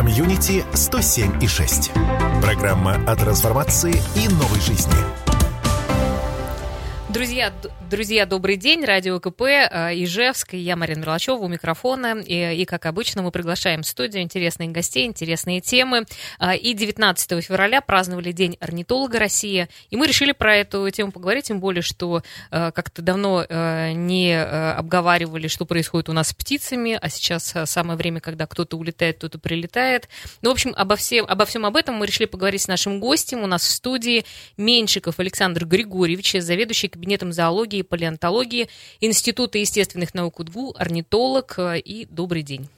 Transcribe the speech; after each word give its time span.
Community 0.00 0.64
107 0.72 1.42
и 1.42 1.46
6. 1.46 1.90
Программа 2.40 2.94
о 3.06 3.14
трансформации 3.16 4.02
и 4.16 4.28
новой 4.28 4.58
жизни. 4.58 5.29
Друзья, 7.12 7.52
друзья, 7.90 8.24
добрый 8.24 8.56
день. 8.56 8.84
Радио 8.84 9.18
КП 9.18 9.42
э, 9.42 9.90
Ижевск. 9.96 10.52
Я 10.52 10.76
Марина 10.76 11.00
Мерлачева 11.00 11.38
у 11.38 11.48
микрофона. 11.48 12.20
И, 12.24 12.62
и, 12.62 12.64
как 12.64 12.86
обычно, 12.86 13.22
мы 13.22 13.32
приглашаем 13.32 13.82
в 13.82 13.86
студию 13.86 14.22
интересные 14.22 14.68
гостей, 14.68 15.06
интересные 15.06 15.60
темы. 15.60 16.06
Э, 16.38 16.56
и 16.56 16.72
19 16.72 17.44
февраля 17.44 17.80
праздновали 17.80 18.30
День 18.30 18.56
орнитолога 18.60 19.18
России. 19.18 19.68
И 19.90 19.96
мы 19.96 20.06
решили 20.06 20.30
про 20.30 20.54
эту 20.54 20.88
тему 20.90 21.10
поговорить, 21.10 21.46
тем 21.46 21.58
более, 21.58 21.82
что 21.82 22.22
э, 22.52 22.70
как-то 22.70 23.02
давно 23.02 23.44
не 23.50 24.40
обговаривали, 24.40 25.48
что 25.48 25.64
происходит 25.64 26.08
у 26.08 26.12
нас 26.12 26.28
с 26.28 26.34
птицами, 26.34 26.98
а 27.00 27.08
сейчас 27.08 27.54
самое 27.64 27.96
время, 27.96 28.20
когда 28.20 28.46
кто-то 28.46 28.76
улетает, 28.76 29.16
кто-то 29.16 29.38
прилетает. 29.38 30.08
Ну, 30.42 30.50
в 30.50 30.52
общем, 30.52 30.74
обо 30.76 30.94
всем, 30.94 31.26
обо 31.26 31.44
всем 31.44 31.66
об 31.66 31.76
этом 31.76 31.96
мы 31.96 32.06
решили 32.06 32.26
поговорить 32.26 32.62
с 32.62 32.68
нашим 32.68 33.00
гостем. 33.00 33.42
У 33.42 33.46
нас 33.46 33.62
в 33.62 33.70
студии 33.70 34.24
Меньшиков 34.56 35.18
Александр 35.18 35.64
Григорьевич, 35.64 36.36
заведующий 36.38 36.88
кабинетом 37.00 37.32
зоологии 37.32 37.78
и 37.78 37.82
палеонтологии 37.82 38.68
Института 39.00 39.56
естественных 39.56 40.12
наук 40.12 40.40
УДГУ, 40.40 40.74
орнитолог. 40.78 41.58
И 41.58 42.06
добрый 42.10 42.42
день. 42.42 42.68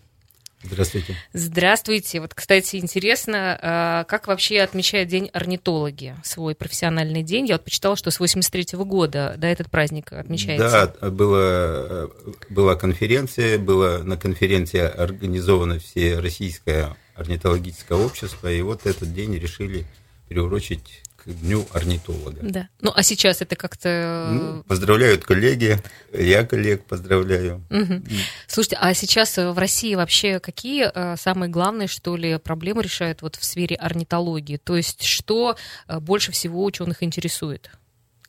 Здравствуйте. 0.62 1.16
Здравствуйте. 1.32 2.20
Вот, 2.20 2.34
кстати, 2.34 2.76
интересно, 2.76 3.58
а, 3.60 4.04
как 4.04 4.28
вообще 4.28 4.60
отмечают 4.60 5.08
День 5.08 5.28
орнитологи, 5.32 6.14
свой 6.22 6.54
профессиональный 6.54 7.24
день? 7.24 7.46
Я 7.46 7.54
вот 7.54 7.64
почитала, 7.64 7.96
что 7.96 8.12
с 8.12 8.20
83 8.20 8.76
-го 8.76 8.84
года 8.84 9.34
да, 9.38 9.48
этот 9.48 9.68
праздник 9.72 10.12
отмечается. 10.12 10.94
Да, 11.00 11.10
была, 11.10 12.08
была 12.48 12.76
конференция, 12.76 13.58
была 13.58 14.04
на 14.04 14.16
конференции 14.16 14.78
организовано 14.78 15.80
все 15.80 16.20
российское 16.20 16.96
орнитологическое 17.16 17.98
общество, 17.98 18.50
и 18.50 18.62
вот 18.62 18.86
этот 18.86 19.12
день 19.12 19.34
решили 19.34 19.84
приурочить 20.28 21.02
к 21.24 21.30
Дню 21.30 21.66
орнитолога. 21.72 22.38
Да. 22.42 22.68
Ну, 22.80 22.92
а 22.94 23.02
сейчас 23.02 23.42
это 23.42 23.54
как-то... 23.54 24.28
Ну, 24.32 24.62
поздравляют 24.64 25.24
коллеги, 25.24 25.78
я 26.12 26.44
коллег 26.44 26.84
поздравляю. 26.84 27.64
Угу. 27.70 28.02
Слушайте, 28.48 28.76
а 28.80 28.92
сейчас 28.94 29.36
в 29.36 29.56
России 29.56 29.94
вообще 29.94 30.40
какие 30.40 30.90
э, 30.92 31.16
самые 31.16 31.48
главные, 31.48 31.86
что 31.86 32.16
ли, 32.16 32.38
проблемы 32.38 32.82
решают 32.82 33.22
вот 33.22 33.36
в 33.36 33.44
сфере 33.44 33.76
орнитологии? 33.76 34.56
То 34.56 34.76
есть 34.76 35.04
что 35.04 35.56
э, 35.86 36.00
больше 36.00 36.32
всего 36.32 36.64
ученых 36.64 37.02
интересует? 37.02 37.70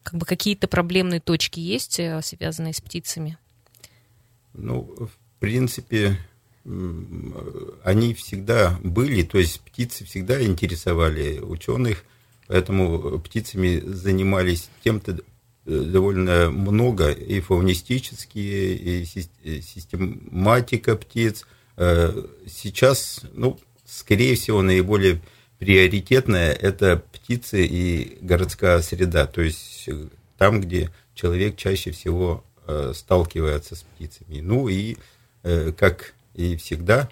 Как 0.03 0.15
бы 0.15 0.25
какие-то 0.25 0.67
проблемные 0.67 1.19
точки 1.19 1.59
есть, 1.59 1.99
э, 1.99 2.21
связанные 2.21 2.73
с 2.73 2.81
птицами? 2.81 3.37
Ну, 4.53 4.93
в 4.99 5.39
принципе, 5.39 6.17
они 7.83 8.13
всегда 8.13 8.77
были, 8.83 9.23
то 9.23 9.39
есть 9.39 9.61
птицы 9.61 10.05
всегда 10.05 10.41
интересовали 10.41 11.39
ученых, 11.39 12.03
Поэтому 12.47 13.19
птицами 13.19 13.79
занимались 13.79 14.69
тем-то 14.83 15.19
э, 15.65 15.79
довольно 15.79 16.51
много, 16.51 17.11
и 17.11 17.39
фаунистические, 17.39 18.75
и 18.75 19.05
систематика 19.05 20.95
птиц. 20.95 21.45
Э, 21.77 22.11
сейчас, 22.47 23.21
ну, 23.33 23.59
скорее 23.85 24.35
всего, 24.35 24.61
наиболее 24.61 25.21
приоритетная– 25.59 26.51
это 26.53 27.01
птицы 27.11 27.65
и 27.65 28.17
городская 28.21 28.81
среда, 28.81 29.25
то 29.25 29.41
есть 29.41 29.85
э, 29.87 30.07
там, 30.37 30.59
где 30.59 30.91
человек 31.15 31.55
чаще 31.55 31.91
всего 31.91 32.43
сталкивается 32.93 33.75
с 33.75 33.83
птицами. 33.83 34.39
Ну 34.39 34.69
и, 34.69 34.95
как 35.41 36.13
и 36.33 36.55
всегда, 36.55 37.09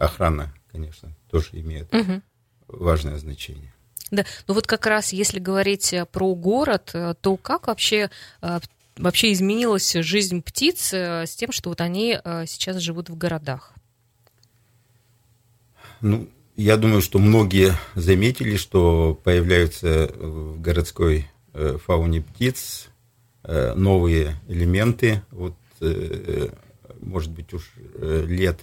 охрана, 0.00 0.54
конечно, 0.72 1.14
тоже 1.30 1.50
имеет 1.52 1.92
угу. 1.94 2.22
важное 2.68 3.18
значение. 3.18 3.73
Да, 4.14 4.24
ну 4.46 4.54
вот 4.54 4.66
как 4.66 4.86
раз 4.86 5.12
если 5.12 5.40
говорить 5.40 5.92
э, 5.92 6.06
про 6.06 6.34
город, 6.34 6.90
э, 6.94 7.14
то 7.20 7.36
как 7.36 7.66
вообще 7.66 8.10
э, 8.42 8.60
вообще 8.96 9.32
изменилась 9.32 9.92
жизнь 9.92 10.40
птиц 10.40 10.92
с 10.92 11.34
тем, 11.34 11.50
что 11.50 11.70
вот 11.70 11.80
они 11.80 12.16
сейчас 12.46 12.76
живут 12.76 13.10
в 13.10 13.16
городах? 13.16 13.72
Ну, 16.00 16.28
я 16.54 16.76
думаю, 16.76 17.02
что 17.02 17.18
многие 17.18 17.74
заметили, 17.96 18.56
что 18.56 19.20
появляются 19.24 20.12
в 20.16 20.60
городской 20.60 21.26
фауне 21.52 22.22
птиц 22.22 22.86
новые 23.42 24.40
элементы. 24.46 25.22
Вот, 25.32 25.56
может 27.00 27.32
быть, 27.32 27.52
уж 27.52 27.72
лет 27.98 28.60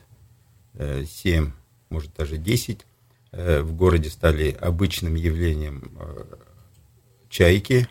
7, 0.80 1.52
может 1.90 2.14
даже 2.16 2.38
10 2.38 2.86
Э, 2.86 2.91
в 3.32 3.74
городе 3.74 4.10
стали 4.10 4.56
обычным 4.60 5.16
явлением 5.16 5.92
э, 6.00 6.24
чайки, 7.30 7.88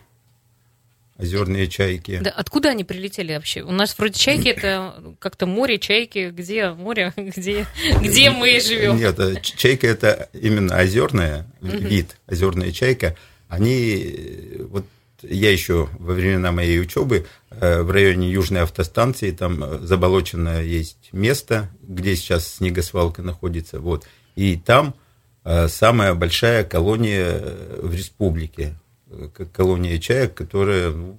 озерные 1.17 1.67
чайки. 1.67 2.19
Да, 2.19 2.29
откуда 2.29 2.69
они 2.69 2.83
прилетели 2.83 3.33
вообще? 3.33 3.61
У 3.61 3.71
нас 3.71 3.97
вроде 3.97 4.19
чайки 4.19 4.49
это 4.49 5.15
как-то 5.19 5.47
море, 5.47 5.79
чайки, 5.79 6.29
где 6.29 6.69
море, 6.71 7.11
где, 7.17 7.65
где 8.01 8.29
мы 8.29 8.59
живем? 8.59 8.97
Нет, 8.97 9.19
э, 9.19 9.41
чайка 9.41 9.87
это 9.87 10.29
именно 10.33 10.77
озерная 10.77 11.47
вид, 11.59 12.17
озерная 12.27 12.71
чайка. 12.71 13.17
Они, 13.47 14.57
вот 14.59 14.85
я 15.23 15.51
еще 15.51 15.89
во 15.97 16.13
времена 16.13 16.51
моей 16.51 16.79
учебы 16.79 17.25
в 17.49 17.91
районе 17.91 18.31
Южной 18.31 18.61
автостанции, 18.61 19.31
там 19.31 19.85
заболоченное 19.85 20.63
есть 20.63 21.09
место, 21.11 21.69
где 21.81 22.15
сейчас 22.15 22.55
снегосвалка 22.55 23.21
находится, 23.21 23.79
вот, 23.79 24.07
и 24.35 24.55
там 24.55 24.95
Э, 24.95 25.00
самая 25.43 26.13
большая 26.13 26.63
колония 26.63 27.31
э, 27.31 27.79
в 27.81 27.93
республике. 27.93 28.75
Э, 29.09 29.27
колония 29.51 29.97
чаек, 29.97 30.35
которая 30.35 30.91
ну, 30.91 31.17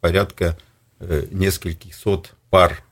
порядка 0.00 0.58
нескольких 1.32 1.96
сот 1.96 2.32
пар 2.48 2.84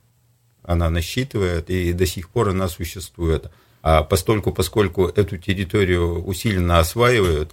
она 0.65 0.91
насчитывает, 0.91 1.71
и 1.71 1.93
до 1.93 2.07
сих 2.07 2.29
пор 2.29 2.49
она 2.49 2.69
существует. 2.69 3.51
А 3.83 4.03
постольку, 4.03 4.53
поскольку 4.53 5.07
эту 5.07 5.39
территорию 5.39 6.23
усиленно 6.25 6.81
осваивают, 6.81 7.53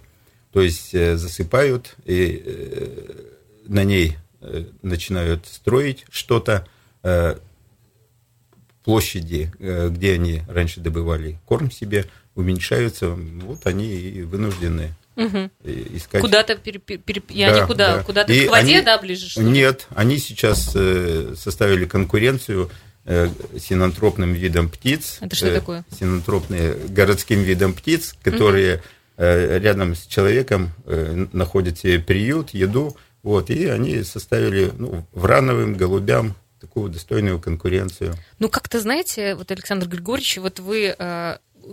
то 0.52 0.60
есть 0.60 0.90
засыпают 0.90 1.94
и 2.04 3.24
на 3.66 3.84
ней 3.84 4.18
начинают 4.82 5.46
строить 5.46 6.06
что-то, 6.10 6.66
площади, 8.82 9.52
где 9.58 10.14
они 10.14 10.42
раньше 10.48 10.80
добывали 10.80 11.38
корм 11.46 11.70
себе, 11.70 12.06
уменьшаются, 12.38 13.08
вот 13.08 13.66
они 13.66 13.92
и 13.92 14.22
вынуждены 14.22 14.94
угу. 15.16 15.50
искать. 15.64 16.20
Куда-то 16.20 16.54
пере, 16.54 16.78
пере, 16.78 17.20
и 17.28 17.44
да, 17.44 17.48
они 17.48 17.66
куда? 17.66 17.96
Да. 17.96 18.02
Куда-то 18.04 18.32
и 18.32 18.46
к 18.46 18.50
воде, 18.50 18.76
они, 18.76 18.84
да, 18.84 18.98
ближе? 18.98 19.28
Что 19.28 19.42
нет, 19.42 19.88
они 19.94 20.18
сейчас 20.18 20.70
э, 20.74 21.34
составили 21.36 21.84
конкуренцию 21.84 22.70
э, 23.04 23.28
синантропным 23.58 24.32
видом 24.32 24.70
птиц. 24.70 25.18
Это 25.20 25.34
что 25.34 25.52
такое? 25.52 25.84
Синантропные 25.98 26.74
городским 26.88 27.42
видом 27.42 27.74
птиц, 27.74 28.14
которые 28.22 28.76
угу. 29.16 29.24
рядом 29.24 29.96
с 29.96 30.06
человеком 30.06 30.70
находят 31.32 31.76
себе 31.76 31.98
приют, 31.98 32.50
еду, 32.50 32.96
вот, 33.24 33.50
и 33.50 33.66
они 33.66 34.04
составили 34.04 34.70
ну, 34.78 35.04
врановым, 35.12 35.74
голубям 35.74 36.36
такую 36.60 36.90
достойную 36.90 37.40
конкуренцию. 37.40 38.14
Ну, 38.38 38.48
как-то, 38.48 38.80
знаете, 38.80 39.34
вот, 39.34 39.50
Александр 39.50 39.88
Григорьевич, 39.88 40.38
вот 40.38 40.60
вы 40.60 40.94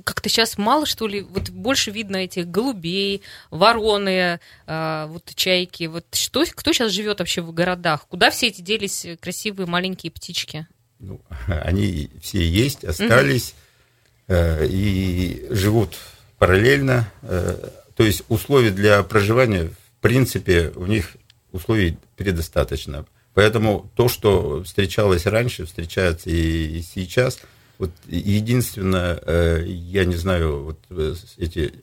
как-то 0.03 0.29
сейчас 0.29 0.57
мало, 0.57 0.85
что 0.85 1.07
ли, 1.07 1.21
вот 1.21 1.49
больше 1.49 1.91
видно 1.91 2.17
этих 2.17 2.47
голубей, 2.49 3.21
вороны, 3.49 4.39
э, 4.67 5.05
вот 5.07 5.31
чайки. 5.35 5.85
Вот 5.85 6.05
что, 6.13 6.43
кто 6.45 6.73
сейчас 6.73 6.91
живет 6.91 7.19
вообще 7.19 7.41
в 7.41 7.53
городах? 7.53 8.07
Куда 8.07 8.31
все 8.31 8.47
эти 8.47 8.61
делись 8.61 9.05
красивые 9.21 9.67
маленькие 9.67 10.11
птички? 10.11 10.67
Ну, 10.99 11.21
они 11.47 12.09
все 12.21 12.47
есть, 12.47 12.83
остались 12.83 13.53
угу. 14.27 14.35
э, 14.35 14.67
и 14.67 15.47
живут 15.49 15.97
параллельно. 16.37 17.11
Э, 17.21 17.55
то 17.95 18.03
есть 18.03 18.23
условий 18.27 18.71
для 18.71 19.03
проживания, 19.03 19.69
в 19.69 20.01
принципе, 20.01 20.71
у 20.75 20.85
них 20.85 21.15
условий 21.51 21.97
предостаточно. 22.17 23.05
Поэтому 23.33 23.91
то, 23.95 24.07
что 24.07 24.63
встречалось 24.63 25.25
раньше, 25.25 25.65
встречается 25.65 26.29
и 26.29 26.81
сейчас– 26.81 27.39
вот 27.77 27.91
единственное, 28.07 29.19
э, 29.25 29.63
я 29.67 30.05
не 30.05 30.15
знаю, 30.15 30.63
вот 30.63 30.79
э, 30.89 31.15
эти 31.37 31.73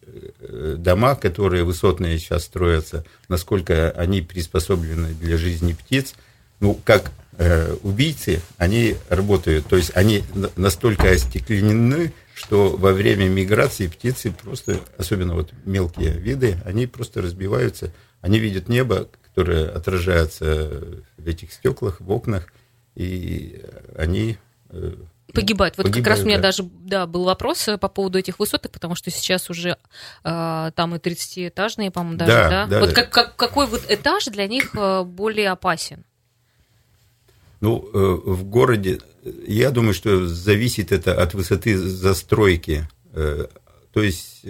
э, 0.40 0.76
дома, 0.78 1.14
которые 1.16 1.64
высотные 1.64 2.18
сейчас 2.18 2.44
строятся, 2.44 3.04
насколько 3.28 3.90
они 3.90 4.22
приспособлены 4.22 5.12
для 5.14 5.36
жизни 5.36 5.74
птиц. 5.74 6.14
Ну, 6.60 6.78
как 6.84 7.10
убийцы, 7.82 8.42
они 8.58 8.94
работают, 9.08 9.66
то 9.66 9.76
есть 9.76 9.90
они 9.96 10.22
настолько 10.54 11.10
остекленены, 11.10 12.12
что 12.34 12.76
во 12.76 12.92
время 12.92 13.26
миграции 13.26 13.86
птицы 13.86 14.30
просто, 14.30 14.78
особенно 14.98 15.34
вот 15.34 15.50
мелкие 15.64 16.12
виды, 16.12 16.58
они 16.66 16.86
просто 16.86 17.22
разбиваются, 17.22 17.90
они 18.20 18.38
видят 18.38 18.68
небо, 18.68 19.08
которое 19.22 19.70
отражается 19.70 21.02
в 21.16 21.26
этих 21.26 21.52
стеклах, 21.52 22.02
в 22.02 22.10
окнах, 22.12 22.48
и 22.94 23.64
они 23.96 24.36
Погибают. 25.32 25.76
Вот 25.78 25.84
Погибают, 25.84 26.04
как 26.04 26.10
раз 26.10 26.22
у 26.22 26.26
меня 26.26 26.36
да. 26.36 26.42
даже 26.42 26.64
да, 26.64 27.06
был 27.06 27.24
вопрос 27.24 27.68
по 27.80 27.88
поводу 27.88 28.18
этих 28.18 28.38
высоток, 28.38 28.72
потому 28.72 28.94
что 28.94 29.10
сейчас 29.10 29.48
уже 29.48 29.78
э, 30.24 30.70
там 30.74 30.94
и 30.94 30.98
30-этажные, 30.98 31.90
по-моему, 31.90 32.18
даже, 32.18 32.32
да? 32.32 32.48
да? 32.48 32.66
да 32.66 32.80
вот 32.80 32.90
да. 32.90 32.94
Как, 32.94 33.10
как, 33.10 33.36
какой 33.36 33.66
вот 33.66 33.84
этаж 33.88 34.26
для 34.26 34.46
них 34.46 34.74
более 35.06 35.50
опасен? 35.50 36.04
Ну, 37.60 37.88
в 37.92 38.44
городе, 38.44 38.98
я 39.46 39.70
думаю, 39.70 39.94
что 39.94 40.26
зависит 40.26 40.90
это 40.90 41.14
от 41.14 41.32
высоты 41.32 41.78
застройки. 41.78 42.88
То 43.12 44.02
есть 44.02 44.44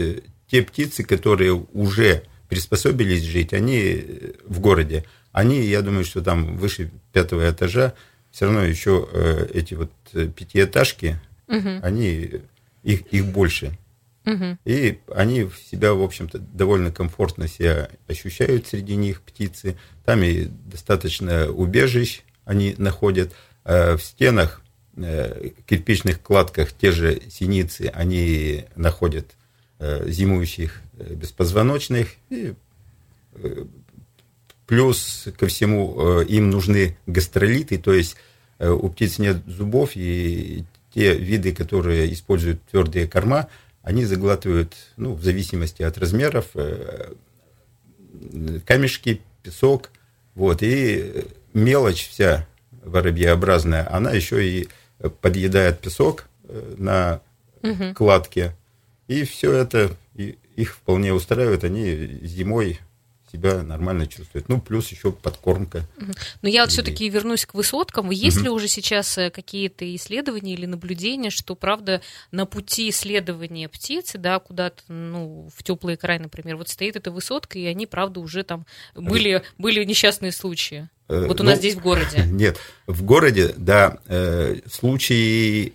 те 0.50 0.62
птицы, 0.62 1.04
которые 1.04 1.52
уже 1.52 2.25
приспособились 2.48 3.22
жить, 3.22 3.52
они 3.52 4.04
в 4.44 4.60
городе, 4.60 5.04
они, 5.32 5.60
я 5.62 5.80
думаю, 5.80 6.04
что 6.04 6.20
там 6.20 6.56
выше 6.56 6.90
пятого 7.12 7.50
этажа, 7.50 7.94
все 8.32 8.46
равно 8.46 8.62
еще 8.62 9.08
э, 9.12 9.49
эти 9.52 9.75
вот 9.75 9.93
э, 10.14 10.26
пятиэтажки, 10.26 11.20
угу. 11.49 11.69
они, 11.82 12.40
их, 12.82 13.02
их 13.12 13.26
больше. 13.26 13.79
Угу. 14.25 14.58
И 14.64 14.99
они 15.14 15.50
себя, 15.70 15.93
в 15.93 16.02
общем-то, 16.02 16.38
довольно 16.38 16.90
комфортно 16.90 17.46
себя 17.46 17.90
ощущают 18.08 18.67
среди 18.67 18.96
них, 18.96 19.20
птицы. 19.20 19.76
Там 20.05 20.23
и 20.23 20.46
достаточно 20.46 21.49
убежищ 21.50 22.23
они 22.44 22.75
находят. 22.79 23.32
А 23.64 23.96
в 23.96 24.02
стенах, 24.02 24.62
э, 24.96 25.50
кирпичных 25.67 26.23
кладках 26.23 26.73
те 26.73 26.90
же 26.90 27.20
синицы, 27.31 27.93
они 27.94 28.64
находят 28.75 29.26
зимующих 30.06 30.81
беспозвоночных. 30.93 32.14
И 32.31 32.55
Плюс 34.72 35.28
ко 35.36 35.48
всему 35.48 36.20
э, 36.22 36.24
им 36.28 36.48
нужны 36.48 36.96
гастролиты, 37.06 37.76
то 37.76 37.92
есть 37.92 38.16
э, 38.58 38.70
у 38.70 38.88
птиц 38.88 39.19
нет 39.19 39.36
зубов, 39.46 39.90
и 39.96 40.64
те 40.94 41.14
виды, 41.14 41.52
которые 41.52 42.10
используют 42.10 42.62
твердые 42.70 43.06
корма, 43.06 43.50
они 43.82 44.06
заглатывают, 44.06 44.74
ну, 44.96 45.12
в 45.12 45.22
зависимости 45.22 45.82
от 45.82 45.98
размеров, 45.98 46.46
э, 46.54 47.12
камешки, 48.64 49.20
песок, 49.42 49.90
вот, 50.34 50.62
и 50.62 51.26
мелочь 51.52 52.08
вся 52.08 52.48
воробьеобразная, 52.82 53.94
она 53.94 54.12
еще 54.12 54.42
и 54.42 54.68
подъедает 55.20 55.80
песок 55.80 56.30
на 56.78 57.20
угу. 57.62 57.92
кладке, 57.94 58.56
и 59.06 59.25
все 59.25 59.52
это 59.52 59.94
их 60.14 60.72
вполне 60.72 61.12
устраивает, 61.12 61.62
они 61.62 62.20
зимой 62.22 62.80
себя 63.32 63.62
нормально 63.62 64.06
чувствует. 64.06 64.49
Ну, 64.49 64.61
плюс 64.61 64.88
еще 64.90 65.12
подкормка. 65.12 65.87
Но 66.43 66.49
я 66.49 66.62
вот 66.62 66.70
все-таки 66.70 67.08
вернусь 67.08 67.46
к 67.46 67.55
высоткам. 67.55 68.11
Есть 68.11 68.38
угу. 68.38 68.44
ли 68.44 68.50
уже 68.50 68.69
сейчас 68.69 69.17
э, 69.19 69.31
какие-то 69.31 69.94
исследования 69.96 70.55
или 70.55 70.67
наблюдения, 70.67 71.31
что, 71.31 71.55
правда, 71.55 72.02
на 72.31 72.46
пути 72.46 72.90
исследования 72.90 73.69
птицы, 73.69 74.19
да, 74.19 74.38
куда-то, 74.38 74.82
ну, 74.88 75.49
в 75.55 75.62
теплые 75.62 75.96
края, 75.96 76.20
например, 76.20 76.56
вот 76.56 76.69
стоит 76.69 76.96
эта 76.96 77.11
высотка, 77.11 77.58
и 77.58 77.64
они, 77.64 77.87
правда, 77.87 78.20
уже 78.20 78.43
там 78.43 78.67
были, 78.94 79.43
были 79.58 79.82
несчастные 79.85 80.32
случаи? 80.32 80.88
Э, 81.08 81.26
вот 81.26 81.40
у 81.40 81.44
ну, 81.44 81.50
нас 81.50 81.58
здесь 81.58 81.75
в 81.75 81.81
городе. 81.81 82.25
Нет, 82.26 82.58
в 82.87 83.02
городе, 83.02 83.55
да, 83.56 83.99
э, 84.06 84.61
случаи 84.70 85.73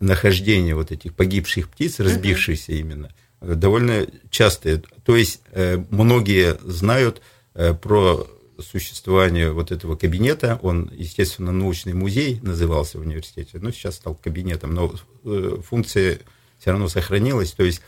нахождения 0.00 0.74
вот 0.74 0.92
этих 0.92 1.14
погибших 1.14 1.68
птиц, 1.70 1.98
разбившихся 1.98 2.72
именно, 2.72 3.10
довольно 3.44 4.06
частые. 4.30 4.82
То 5.04 5.16
есть 5.16 5.40
э, 5.52 5.82
многие 5.90 6.56
знают 6.64 7.20
э, 7.54 7.74
про 7.74 8.26
существование 8.58 9.52
вот 9.52 9.72
этого 9.72 9.96
кабинета. 9.96 10.58
Он, 10.62 10.90
естественно, 10.94 11.52
научный 11.52 11.92
музей 11.92 12.40
назывался 12.42 12.98
в 12.98 13.02
университете, 13.02 13.58
но 13.60 13.70
сейчас 13.70 13.96
стал 13.96 14.14
кабинетом, 14.14 14.74
но 14.74 14.94
э, 15.24 15.58
функция 15.68 16.20
все 16.58 16.70
равно 16.70 16.88
сохранилась. 16.88 17.52
То 17.52 17.64
есть 17.64 17.82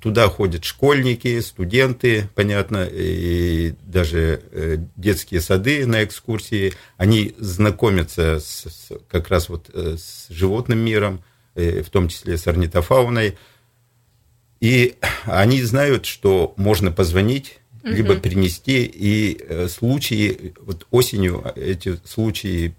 туда 0.00 0.28
ходят 0.28 0.64
школьники, 0.64 1.40
студенты, 1.40 2.28
понятно, 2.36 2.86
и 2.88 3.74
даже 3.82 4.42
детские 4.96 5.40
сады 5.40 5.86
на 5.86 6.04
экскурсии. 6.04 6.74
Они 6.98 7.34
знакомятся 7.38 8.38
с, 8.38 8.92
как 9.08 9.30
раз 9.30 9.48
вот 9.48 9.70
с 9.74 10.28
животным 10.28 10.78
миром, 10.78 11.24
в 11.54 11.90
том 11.90 12.08
числе 12.08 12.36
с 12.36 12.46
орнитофауной. 12.46 13.36
И 14.64 14.94
они 15.26 15.60
знают, 15.60 16.06
что 16.06 16.54
можно 16.56 16.90
позвонить, 16.90 17.58
угу. 17.82 17.92
либо 17.92 18.16
принести. 18.16 18.84
И 18.86 19.36
э, 19.46 19.68
случаи, 19.68 20.54
вот 20.62 20.86
осенью 20.90 21.44
эти 21.54 21.98
случаи, 22.06 22.74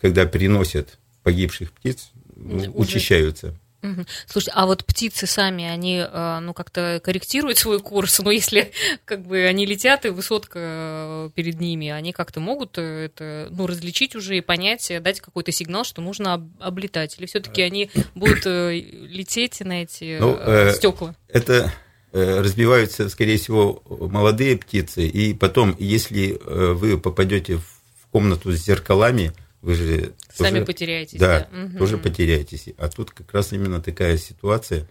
когда 0.00 0.24
приносят 0.24 0.98
погибших 1.22 1.72
птиц, 1.72 2.10
Уже... 2.36 2.70
учащаются. 2.70 3.54
Угу. 3.82 4.04
Слушайте, 4.26 4.52
а 4.54 4.66
вот 4.66 4.84
птицы 4.84 5.26
сами, 5.26 5.64
они, 5.64 6.04
э, 6.06 6.38
ну, 6.40 6.52
как-то 6.52 7.00
корректируют 7.02 7.58
свой 7.58 7.80
курс, 7.80 8.18
но 8.20 8.30
если, 8.30 8.72
как 9.04 9.26
бы, 9.26 9.44
они 9.44 9.66
летят, 9.66 10.04
и 10.04 10.10
высотка 10.10 10.58
э, 10.58 11.30
перед 11.34 11.60
ними, 11.60 11.88
они 11.88 12.12
как-то 12.12 12.40
могут 12.40 12.76
э, 12.78 13.06
это, 13.06 13.48
ну, 13.50 13.66
различить 13.66 14.14
уже 14.14 14.36
и 14.36 14.40
понять, 14.40 14.92
дать 15.02 15.20
какой-то 15.20 15.52
сигнал, 15.52 15.84
что 15.84 16.02
нужно 16.02 16.46
облетать, 16.58 17.18
или 17.18 17.26
все-таки 17.26 17.62
они 17.62 17.90
будут 18.14 18.44
лететь 18.44 19.60
на 19.60 19.82
эти 19.82 20.18
ну, 20.20 20.38
стекла? 20.72 21.14
Это 21.28 21.72
разбиваются, 22.12 23.08
скорее 23.08 23.38
всего, 23.38 23.82
молодые 23.88 24.56
птицы, 24.56 25.06
и 25.06 25.32
потом, 25.32 25.76
если 25.78 26.40
вы 26.44 26.98
попадете 26.98 27.56
в 27.56 28.06
комнату 28.10 28.50
с 28.50 28.56
зеркалами, 28.56 29.32
вы 29.62 29.74
же 29.74 30.14
сами 30.32 30.60
тоже, 30.60 30.66
потеряетесь. 30.66 31.18
Да, 31.18 31.48
да. 31.50 31.64
Угу. 31.64 31.78
тоже 31.78 31.98
потеряетесь. 31.98 32.68
А 32.78 32.88
тут 32.88 33.10
как 33.10 33.32
раз 33.32 33.52
именно 33.52 33.80
такая 33.80 34.16
ситуация. 34.16 34.86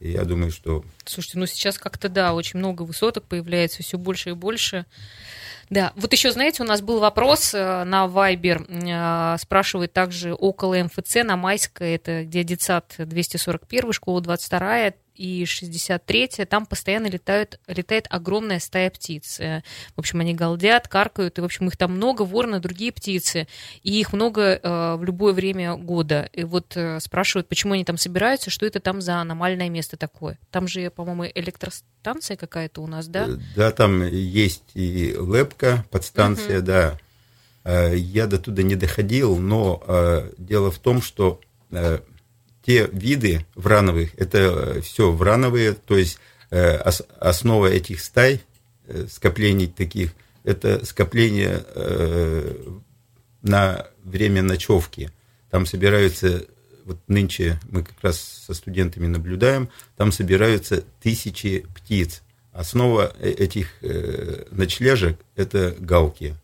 И 0.00 0.10
я 0.10 0.24
думаю, 0.24 0.50
что... 0.50 0.84
Слушайте, 1.04 1.38
ну 1.38 1.46
сейчас 1.46 1.78
как-то, 1.78 2.08
да, 2.08 2.34
очень 2.34 2.58
много 2.58 2.82
высоток 2.82 3.24
появляется, 3.24 3.82
все 3.82 3.96
больше 3.96 4.30
и 4.30 4.34
больше. 4.34 4.86
Да, 5.70 5.92
вот 5.96 6.12
еще, 6.12 6.30
знаете, 6.30 6.62
у 6.62 6.66
нас 6.66 6.82
был 6.82 7.00
вопрос 7.00 7.54
э, 7.54 7.84
на 7.84 8.06
Вайбер, 8.06 8.66
э, 8.68 9.36
спрашивает 9.38 9.92
также 9.92 10.34
около 10.34 10.74
МФЦ 10.84 11.24
на 11.24 11.36
Майской, 11.36 11.94
это 11.94 12.24
где 12.24 12.44
детсад 12.44 12.94
241, 12.98 13.92
школа 13.92 14.20
22, 14.20 14.92
и 15.14 15.44
63-я, 15.44 16.46
там 16.46 16.66
постоянно 16.66 17.06
летают, 17.06 17.60
летает 17.66 18.06
огромная 18.10 18.58
стая 18.58 18.90
птиц. 18.90 19.38
Э, 19.40 19.62
в 19.94 20.00
общем, 20.00 20.20
они 20.20 20.34
галдят, 20.34 20.88
каркают, 20.88 21.38
и, 21.38 21.40
в 21.40 21.44
общем, 21.44 21.68
их 21.68 21.76
там 21.76 21.94
много, 21.94 22.22
ворона, 22.22 22.60
другие 22.60 22.92
птицы, 22.92 23.46
и 23.82 24.00
их 24.00 24.12
много 24.12 24.42
э, 24.42 24.96
в 24.96 25.04
любое 25.04 25.32
время 25.32 25.76
года. 25.76 26.28
И 26.32 26.44
вот 26.44 26.76
э, 26.76 26.98
спрашивают, 27.00 27.48
почему 27.48 27.74
они 27.74 27.84
там 27.84 27.96
собираются, 27.96 28.50
что 28.50 28.66
это 28.66 28.80
там 28.80 29.00
за 29.00 29.16
аномальное 29.16 29.68
место 29.68 29.96
такое. 29.96 30.38
Там 30.50 30.66
же, 30.66 30.90
по-моему, 30.90 31.24
электростанция 31.32 32.36
какая-то 32.36 32.82
у 32.82 32.86
нас, 32.86 33.06
да? 33.06 33.26
Э, 33.28 33.36
да, 33.56 33.70
там 33.70 34.04
есть 34.06 34.64
и 34.74 35.12
лепка, 35.12 35.84
подстанция, 35.90 36.58
угу. 36.58 36.66
да. 36.66 36.98
Э, 37.64 37.96
я 37.96 38.26
до 38.26 38.38
туда 38.38 38.62
не 38.62 38.74
доходил, 38.74 39.36
но 39.36 39.82
дело 40.38 40.70
в 40.70 40.78
том, 40.78 41.00
что 41.00 41.40
те 42.64 42.88
виды 42.92 43.46
врановых, 43.54 44.10
это 44.16 44.38
э, 44.38 44.80
все 44.80 45.12
врановые, 45.12 45.74
то 45.74 45.96
есть 45.96 46.18
э, 46.50 46.76
основа 47.20 47.66
этих 47.66 48.00
стай, 48.00 48.40
э, 48.86 49.06
скоплений 49.10 49.66
таких, 49.66 50.12
это 50.44 50.84
скопление 50.84 51.64
на 53.40 53.86
время 54.02 54.42
ночевки. 54.42 55.10
Там 55.50 55.64
собираются, 55.64 56.44
вот 56.84 56.98
нынче 57.08 57.58
мы 57.70 57.82
как 57.82 57.96
раз 58.02 58.20
со 58.46 58.52
студентами 58.52 59.06
наблюдаем, 59.06 59.70
там 59.96 60.12
собираются 60.12 60.84
тысячи 61.02 61.64
птиц. 61.74 62.22
Основа 62.52 63.16
этих 63.22 63.70
ночлежек– 64.50 65.18
это 65.34 65.74
галки. 65.78 66.36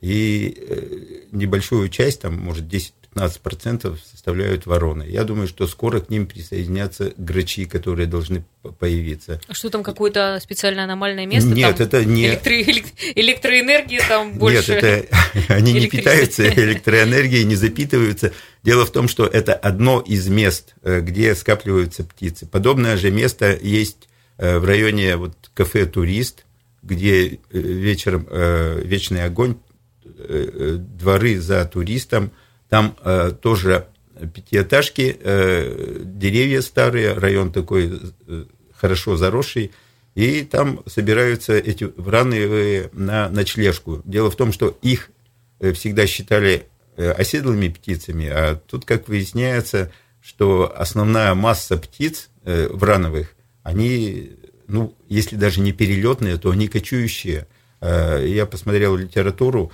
И 0.00 1.28
небольшую 1.30 1.88
часть, 1.90 2.22
там, 2.22 2.36
может, 2.36 2.66
10 2.66 2.92
15% 3.14 3.96
составляют 4.10 4.66
вороны. 4.66 5.04
Я 5.04 5.24
думаю, 5.24 5.48
что 5.48 5.66
скоро 5.66 6.00
к 6.00 6.10
ним 6.10 6.26
присоединятся 6.26 7.12
грачи, 7.16 7.64
которые 7.64 8.06
должны 8.06 8.44
появиться. 8.78 9.40
А 9.48 9.54
что 9.54 9.70
там, 9.70 9.82
какое-то 9.82 10.38
специальное 10.42 10.84
аномальное 10.84 11.26
место? 11.26 11.50
Нет, 11.50 11.76
там 11.76 11.86
это 11.86 12.04
не... 12.04 12.26
Электро... 12.26 12.52
Электроэнергии 12.52 14.00
там 14.08 14.34
больше? 14.34 14.74
Нет, 14.74 14.84
это... 14.84 15.16
они 15.54 15.72
не 15.72 15.86
питаются 15.88 16.48
электроэнергией, 16.48 17.44
не 17.44 17.56
запитываются. 17.56 18.32
Дело 18.62 18.86
в 18.86 18.90
том, 18.90 19.08
что 19.08 19.26
это 19.26 19.54
одно 19.54 20.00
из 20.00 20.28
мест, 20.28 20.74
э, 20.82 21.00
где 21.00 21.34
скапливаются 21.34 22.04
птицы. 22.04 22.46
Подобное 22.46 22.96
же 22.96 23.10
место 23.10 23.56
есть 23.60 24.08
э, 24.38 24.58
в 24.58 24.64
районе 24.64 25.16
вот, 25.16 25.34
кафе 25.54 25.86
«Турист», 25.86 26.44
где 26.82 27.26
э, 27.28 27.36
вечером 27.50 28.26
вечный 28.30 29.24
огонь, 29.24 29.56
дворы 30.04 31.40
за 31.40 31.64
туристом– 31.64 32.30
там 32.74 32.96
э, 33.04 33.30
тоже 33.40 33.86
пятиэтажки, 34.34 35.16
э, 35.20 36.00
деревья 36.02 36.60
старые, 36.60 37.12
район 37.12 37.52
такой 37.52 38.00
э, 38.26 38.44
хорошо 38.74 39.16
заросший, 39.16 39.70
и 40.16 40.42
там 40.42 40.82
собираются 40.86 41.52
эти 41.52 41.84
враны 41.84 42.90
на 42.92 43.28
ночлежку. 43.28 44.02
Дело 44.04 44.28
в 44.28 44.34
том, 44.34 44.52
что 44.52 44.76
их 44.82 45.12
всегда 45.60 46.08
считали 46.08 46.66
оседлыми 46.96 47.68
птицами, 47.68 48.26
а 48.26 48.56
тут, 48.56 48.84
как 48.84 49.06
выясняется, 49.06 49.92
что 50.20 50.74
основная 50.76 51.32
масса 51.36 51.76
птиц 51.76 52.28
врановых, 52.42 53.36
они, 53.62 54.32
ну, 54.66 54.96
если 55.08 55.36
даже 55.36 55.60
не 55.60 55.70
перелетные, 55.72 56.38
то 56.38 56.50
они 56.50 56.66
кочующие. 56.66 57.46
Я 57.80 58.46
посмотрел 58.50 58.96
литературу, 58.96 59.70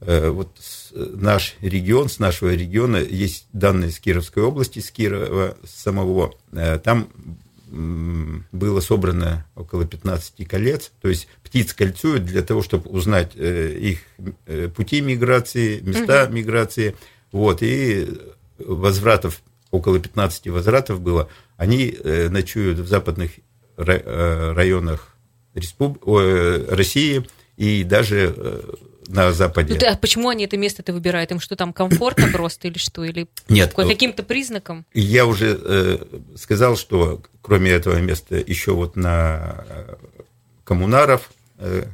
вот 0.00 0.48
наш 0.94 1.56
регион, 1.60 2.08
с 2.08 2.18
нашего 2.18 2.54
региона, 2.54 2.96
есть 2.96 3.46
данные 3.52 3.90
из 3.90 3.98
Кировской 3.98 4.42
области, 4.42 4.78
с 4.80 4.90
Кирова 4.90 5.56
самого, 5.64 6.34
там 6.84 7.08
было 7.72 8.80
собрано 8.80 9.46
около 9.54 9.86
15 9.86 10.46
колец, 10.46 10.92
то 11.00 11.08
есть 11.08 11.26
птиц 11.42 11.72
кольцуют 11.72 12.24
для 12.24 12.42
того, 12.42 12.62
чтобы 12.62 12.90
узнать 12.90 13.32
э, 13.34 13.78
их 13.78 14.00
э, 14.46 14.68
пути 14.68 15.00
миграции, 15.00 15.80
места 15.80 16.24
угу. 16.24 16.34
миграции, 16.34 16.94
вот, 17.30 17.62
и 17.62 18.08
возвратов, 18.58 19.40
около 19.70 19.98
15 19.98 20.48
возвратов 20.48 21.00
было, 21.00 21.30
они 21.56 21.96
э, 21.98 22.28
ночуют 22.28 22.78
в 22.78 22.86
западных 22.86 23.32
районах 23.76 25.16
Респуб... 25.54 25.98
России 26.06 27.26
и 27.56 27.84
даже 27.84 28.34
на 29.12 29.32
Западе. 29.32 29.74
Ну, 29.74 29.80
да, 29.80 29.96
почему 30.00 30.30
они 30.30 30.44
это 30.44 30.56
место-то 30.56 30.92
выбирают? 30.92 31.30
Им 31.30 31.40
что 31.40 31.54
там 31.54 31.72
комфортно 31.72 32.28
просто 32.32 32.68
или 32.68 32.78
что? 32.78 33.04
Или 33.04 33.28
Нет, 33.48 33.74
по 33.74 33.86
каким-то 33.86 34.22
признакам? 34.22 34.86
Я 34.94 35.26
уже 35.26 35.58
э, 35.62 35.98
сказал, 36.36 36.76
что 36.76 37.22
кроме 37.42 37.70
этого 37.70 37.98
места 38.00 38.36
еще 38.36 38.72
вот 38.72 38.96
на 38.96 39.64
э, 39.68 39.94
коммунаров 40.64 41.30
э, 41.58 41.84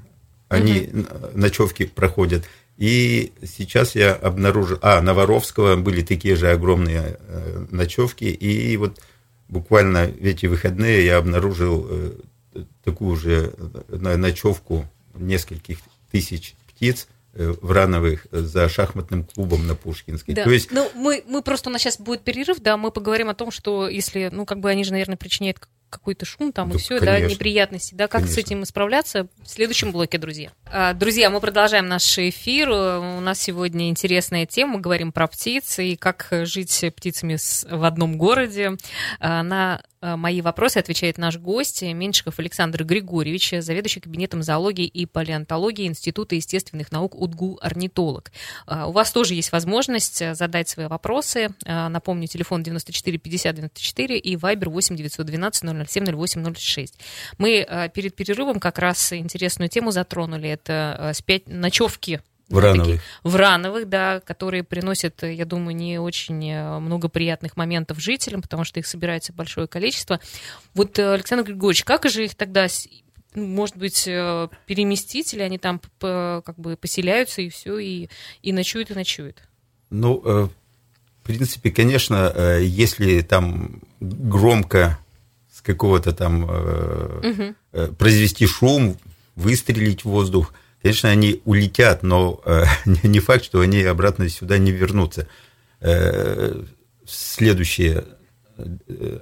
они 0.49 0.91
угу. 0.93 1.07
ночевки 1.35 1.87
проходят. 1.87 2.45
И 2.77 3.33
сейчас 3.43 3.97
я 3.97 4.15
обнаружил... 4.15 4.79
А, 4.83 5.01
на 5.03 5.13
Воровского 5.13 5.75
были 5.75 6.03
такие 6.03 6.37
же 6.37 6.51
огромные 6.51 7.19
э, 7.19 7.67
ночевки. 7.71 8.25
И 8.25 8.77
вот 8.77 9.01
буквально 9.49 10.07
в 10.07 10.25
эти 10.25 10.47
выходные 10.47 11.05
я 11.05 11.17
обнаружил 11.17 11.87
э, 11.91 12.13
такую 12.85 13.17
же 13.17 13.53
э, 13.89 14.17
ночевку 14.17 14.87
нескольких 15.15 15.79
тысяч 16.13 16.55
птиц 16.79 17.09
э, 17.35 17.55
Врановых 17.61 18.27
за 18.31 18.69
шахматным 18.69 19.25
клубом 19.25 19.67
на 19.67 19.75
Пушкинской. 19.75 20.35
Да. 20.35 20.45
То 20.45 20.51
есть... 20.51 20.71
Ну, 20.71 20.89
мы, 20.95 21.25
мы 21.27 21.43
просто, 21.43 21.71
у 21.71 21.73
нас 21.73 21.83
сейчас 21.83 21.99
будет 21.99 22.23
перерыв, 22.23 22.61
да, 22.61 22.77
мы 22.77 22.93
поговорим 22.93 23.29
о 23.29 23.35
том, 23.35 23.51
что 23.51 23.89
если, 23.89 24.31
ну, 24.33 24.47
как 24.47 24.61
бы 24.61 24.71
они 24.71 24.85
же, 24.85 24.93
наверное, 24.93 25.17
причиняют 25.17 25.59
какой-то 25.90 26.25
шум 26.25 26.52
там 26.52 26.71
да, 26.71 26.76
и 26.76 26.78
все, 26.78 27.00
да, 27.00 27.21
неприятности, 27.21 27.95
да, 27.95 28.04
как 28.04 28.23
конечно. 28.23 28.35
с 28.35 28.38
этим 28.38 28.62
исправляться 28.62 29.28
в 29.42 29.49
следующем 29.49 29.92
блоке, 29.92 30.18
друзья. 30.18 30.50
А, 30.66 30.92
друзья, 30.92 31.30
мы 31.30 31.40
продолжаем 31.40 31.87
наш 31.87 32.18
эфир. 32.18 32.71
У 32.71 33.21
нас 33.21 33.40
сегодня 33.40 33.88
интересная 33.88 34.47
тема, 34.47 34.75
мы 34.75 34.80
говорим 34.80 35.12
про 35.12 35.26
птиц 35.26 35.78
и 35.78 35.97
как 35.97 36.28
жить 36.42 36.85
птицами 36.97 37.37
в 37.71 37.85
одном 37.85 38.18
городе. 38.18 38.73
А, 39.21 39.42
на 39.42 39.83
а, 40.00 40.16
мои 40.16 40.40
вопросы 40.40 40.78
отвечает 40.78 41.18
наш 41.18 41.38
гость 41.38 41.83
Меньшиков 41.83 42.38
Александр 42.38 42.85
Григорьевич, 42.85 43.54
заведующий 43.59 44.00
кабинетом 44.00 44.42
зоологии 44.42 44.87
и 44.87 45.07
палеонтологии 45.07 45.87
Института 45.87 46.35
естественных 46.35 46.92
наук 46.92 47.14
УДГУ-орнитолог. 47.14 48.30
У 48.66 48.92
вас 48.92 49.11
тоже 49.11 49.35
есть 49.35 49.52
возможность 49.52 50.35
задать 50.35 50.68
свои 50.68 50.87
вопросы. 50.87 51.49
Напомню, 51.64 52.26
телефон 52.26 52.62
94 52.62 53.18
50 53.18 53.54
94 53.57 54.18
и 54.18 54.37
Вайбер 54.37 54.68
8 54.71 54.97
912 54.97 55.64
007 55.64 55.78
08 55.85 56.55
06. 56.55 56.95
Мы 57.39 57.91
перед 57.95 58.15
перерывом 58.15 58.61
как 58.61 58.79
раз 58.79 59.13
интересную 59.13 59.69
тему 59.69 59.91
затронули. 59.91 60.49
Это 60.49 61.13
спять 61.15 61.47
ночевки 61.47 62.21
Врановых. 62.49 63.03
Врановых, 63.25 63.89
да, 63.89 64.21
которые 64.21 64.65
приносят, 64.65 65.23
я 65.23 65.45
думаю, 65.45 65.77
не 65.77 65.99
очень 65.99 66.51
э, 66.51 66.79
много 66.79 67.09
приятных 67.09 67.59
моментов 67.59 68.01
жителям, 68.01 68.41
потому 68.41 68.65
что 68.65 68.81
их 68.81 68.87
собирается 68.87 69.35
большое 69.35 69.67
количество. 69.69 70.19
Вот, 70.73 70.99
э, 70.99 71.13
Александр 71.13 71.45
Григорьевич, 71.45 71.85
как 71.85 72.09
же 72.09 72.25
их 72.25 72.35
тогда, 72.35 72.67
может 73.35 73.77
быть, 73.77 74.05
э, 74.09 74.49
переместить, 74.65 75.35
или 75.35 75.43
они 75.43 75.59
там 75.59 75.81
как 75.99 76.59
бы 76.59 76.77
поселяются 76.77 77.43
и 77.43 77.51
все, 77.51 77.79
и, 77.79 78.09
и 78.43 78.53
ночуют, 78.53 78.91
и 78.91 78.95
ночуют? 78.95 79.43
Ну, 79.91 80.19
в 80.19 80.51
принципе, 81.25 81.71
конечно, 81.71 82.59
если 82.61 83.21
там 83.21 83.83
громко 84.01 84.99
какого-то 85.69 86.13
там 86.13 86.45
угу. 86.45 87.95
произвести 87.95 88.47
шум, 88.47 88.97
выстрелить 89.37 90.05
в 90.05 90.09
воздух– 90.09 90.53
Конечно, 90.83 91.09
они 91.11 91.43
улетят, 91.45 92.03
но 92.03 92.41
э, 92.45 92.65
не 93.03 93.21
факт, 93.21 93.45
что 93.45 93.61
они 93.61 93.83
обратно 93.83 94.29
сюда 94.29 94.59
не 94.59 94.71
вернутся 94.71 95.29
э, 95.81 96.63
в 97.05 97.11
следующие 97.11 98.05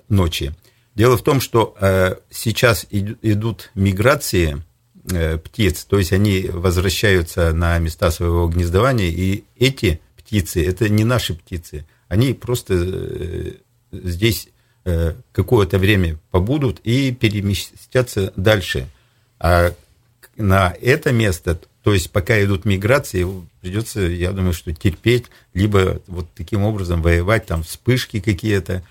ночи. 0.08 0.54
Дело 0.94 1.16
в 1.16 1.22
том, 1.22 1.40
что 1.40 1.76
э, 1.80 2.16
сейчас 2.30 2.86
идут 2.90 3.70
миграции 3.74 4.62
э, 5.10 5.38
птиц, 5.38 5.84
то 5.84 5.98
есть 5.98 6.12
они 6.12 6.46
возвращаются 6.48 7.52
на 7.52 7.78
места 7.78 8.10
своего 8.10 8.48
гнездования, 8.48 9.08
и 9.08 9.44
эти 9.56 10.00
птицы, 10.16 10.64
это 10.64 10.88
не 10.88 11.04
наши 11.04 11.34
птицы, 11.34 11.86
они 12.08 12.32
просто 12.32 12.74
э, 12.74 13.52
здесь 13.92 14.48
какое-то 15.32 15.78
время 15.78 16.18
побудут 16.30 16.80
и 16.84 17.12
переместятся 17.12 18.32
дальше. 18.36 18.88
А 19.38 19.72
на 20.36 20.74
это 20.80 21.12
место, 21.12 21.58
то 21.82 21.92
есть 21.92 22.10
пока 22.10 22.42
идут 22.42 22.64
миграции, 22.64 23.26
придется, 23.60 24.00
я 24.00 24.32
думаю, 24.32 24.52
что 24.52 24.72
терпеть, 24.72 25.26
либо 25.54 26.00
вот 26.06 26.28
таким 26.34 26.62
образом 26.62 27.02
воевать, 27.02 27.46
там 27.46 27.62
вспышки 27.62 28.20
какие-то, 28.20 28.82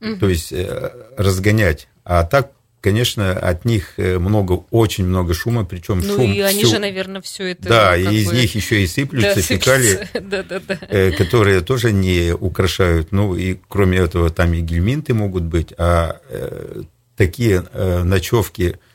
угу. 0.00 0.16
то 0.16 0.28
есть 0.28 0.52
э, 0.52 0.92
разгонять. 1.16 1.88
А 2.04 2.24
так, 2.24 2.52
конечно, 2.80 3.32
от 3.32 3.64
них 3.64 3.94
э, 3.96 4.18
много, 4.18 4.64
очень 4.70 5.06
много 5.06 5.34
шума, 5.34 5.64
причем 5.64 6.00
ну, 6.00 6.16
шум. 6.16 6.32
и 6.32 6.40
они 6.40 6.64
всю... 6.64 6.72
же, 6.72 6.78
наверное, 6.78 7.20
все 7.20 7.52
это. 7.52 7.68
Да, 7.68 7.96
и 7.96 8.14
из 8.14 8.32
них 8.32 8.54
еще 8.54 8.82
и 8.82 8.86
сыплются 8.86 9.36
да, 9.36 9.42
фекалии, 9.42 10.08
да, 10.20 10.42
да, 10.42 10.60
да. 10.60 11.10
которые 11.12 11.60
тоже 11.60 11.92
не 11.92 12.32
украшают. 12.32 13.12
Ну 13.12 13.34
и 13.34 13.58
кроме 13.68 13.98
этого 13.98 14.30
там 14.30 14.52
и 14.54 14.60
гельминты 14.60 15.14
могут 15.14 15.44
быть, 15.44 15.72
а 15.78 16.20
э, 16.28 16.82
такие 17.16 17.64
ночевки 18.04 18.76
Э, 18.76 18.89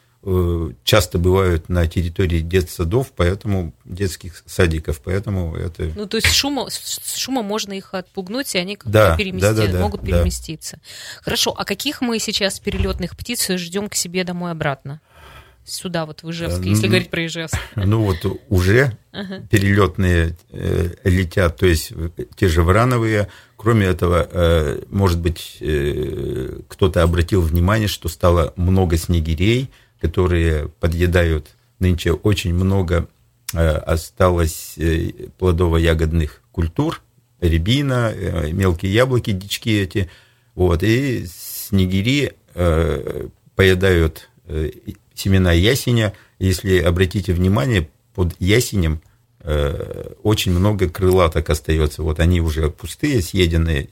часто 0.83 1.19
бывают 1.19 1.69
на 1.69 1.85
территории 1.87 2.39
детсадов, 2.39 3.11
поэтому 3.15 3.73
детских 3.85 4.41
садиков, 4.47 4.99
поэтому 5.03 5.55
это... 5.55 5.91
Ну, 5.95 6.07
то 6.07 6.17
есть 6.17 6.31
шума, 6.31 6.67
с 6.69 7.15
шума 7.15 7.43
можно 7.43 7.73
их 7.73 7.93
отпугнуть, 7.93 8.55
и 8.55 8.57
они 8.57 8.77
да, 8.85 9.15
перемести, 9.15 9.53
да, 9.53 9.67
да, 9.67 9.79
могут 9.79 10.01
да, 10.01 10.07
переместиться. 10.07 10.77
Да. 10.77 11.21
Хорошо, 11.23 11.53
а 11.55 11.63
каких 11.63 12.01
мы 12.01 12.17
сейчас 12.17 12.59
перелетных 12.59 13.15
птиц 13.15 13.49
ждем 13.51 13.87
к 13.87 13.93
себе 13.93 14.23
домой 14.23 14.51
обратно? 14.51 14.99
Сюда, 15.63 16.05
вот 16.05 16.21
в 16.21 16.29
Ижевск, 16.29 16.63
если 16.63 16.83
ну, 16.83 16.89
говорить 16.89 17.09
про 17.09 17.25
Ижевск. 17.25 17.57
Ну, 17.75 18.03
вот 18.03 18.17
уже 18.49 18.95
ага. 19.11 19.41
перелетные 19.49 20.37
э, 20.51 20.89
летят, 21.03 21.57
то 21.57 21.65
есть 21.65 21.91
те 22.35 22.47
же 22.47 22.61
врановые. 22.61 23.29
Кроме 23.57 23.87
этого, 23.87 24.27
э, 24.29 24.81
может 24.89 25.19
быть, 25.19 25.57
э, 25.61 26.59
кто-то 26.67 27.01
обратил 27.01 27.41
внимание, 27.41 27.87
что 27.87 28.09
стало 28.09 28.53
много 28.57 28.97
снегирей, 28.97 29.71
которые 30.05 30.69
подъедают 30.79 31.55
нынче 31.79 32.13
очень 32.13 32.53
много 32.53 33.07
э, 33.53 33.67
осталось 33.67 34.75
э, 34.77 35.11
плодово-ягодных 35.39 36.41
культур, 36.51 37.01
рябина, 37.41 38.11
э, 38.13 38.51
мелкие 38.51 38.93
яблоки, 38.93 39.31
дички 39.31 39.69
эти, 39.69 40.09
вот, 40.53 40.83
и 40.83 41.25
снегири 41.25 42.33
поедают 43.55 44.29
семена 45.13 45.51
ясеня. 45.51 46.13
Если 46.39 46.77
обратите 46.77 47.33
внимание, 47.33 47.89
под 48.13 48.33
ясенем 48.39 49.01
очень 50.23 50.53
много 50.53 50.87
крылаток 50.87 51.49
остается. 51.49 52.01
Вот 52.01 52.21
они 52.21 52.39
уже 52.39 52.69
пустые, 52.69 53.21
съеденные, 53.21 53.89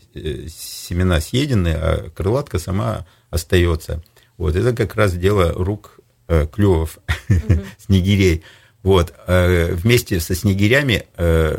семена 0.47 1.19
съеденные, 1.19 1.75
а 1.75 2.09
крылатка 2.11 2.57
сама 2.57 3.05
остается. 3.29 4.01
Вот 4.37 4.55
это 4.55 4.73
как 4.73 4.95
раз 4.95 5.13
дело 5.13 5.51
рук 5.51 5.99
э, 6.27 6.47
клювов 6.47 6.99
угу. 7.29 7.63
снегирей. 7.77 8.43
Вот. 8.81 9.13
Э, 9.27 9.73
вместе 9.73 10.19
со 10.19 10.35
снегирями 10.35 11.05
э, 11.17 11.57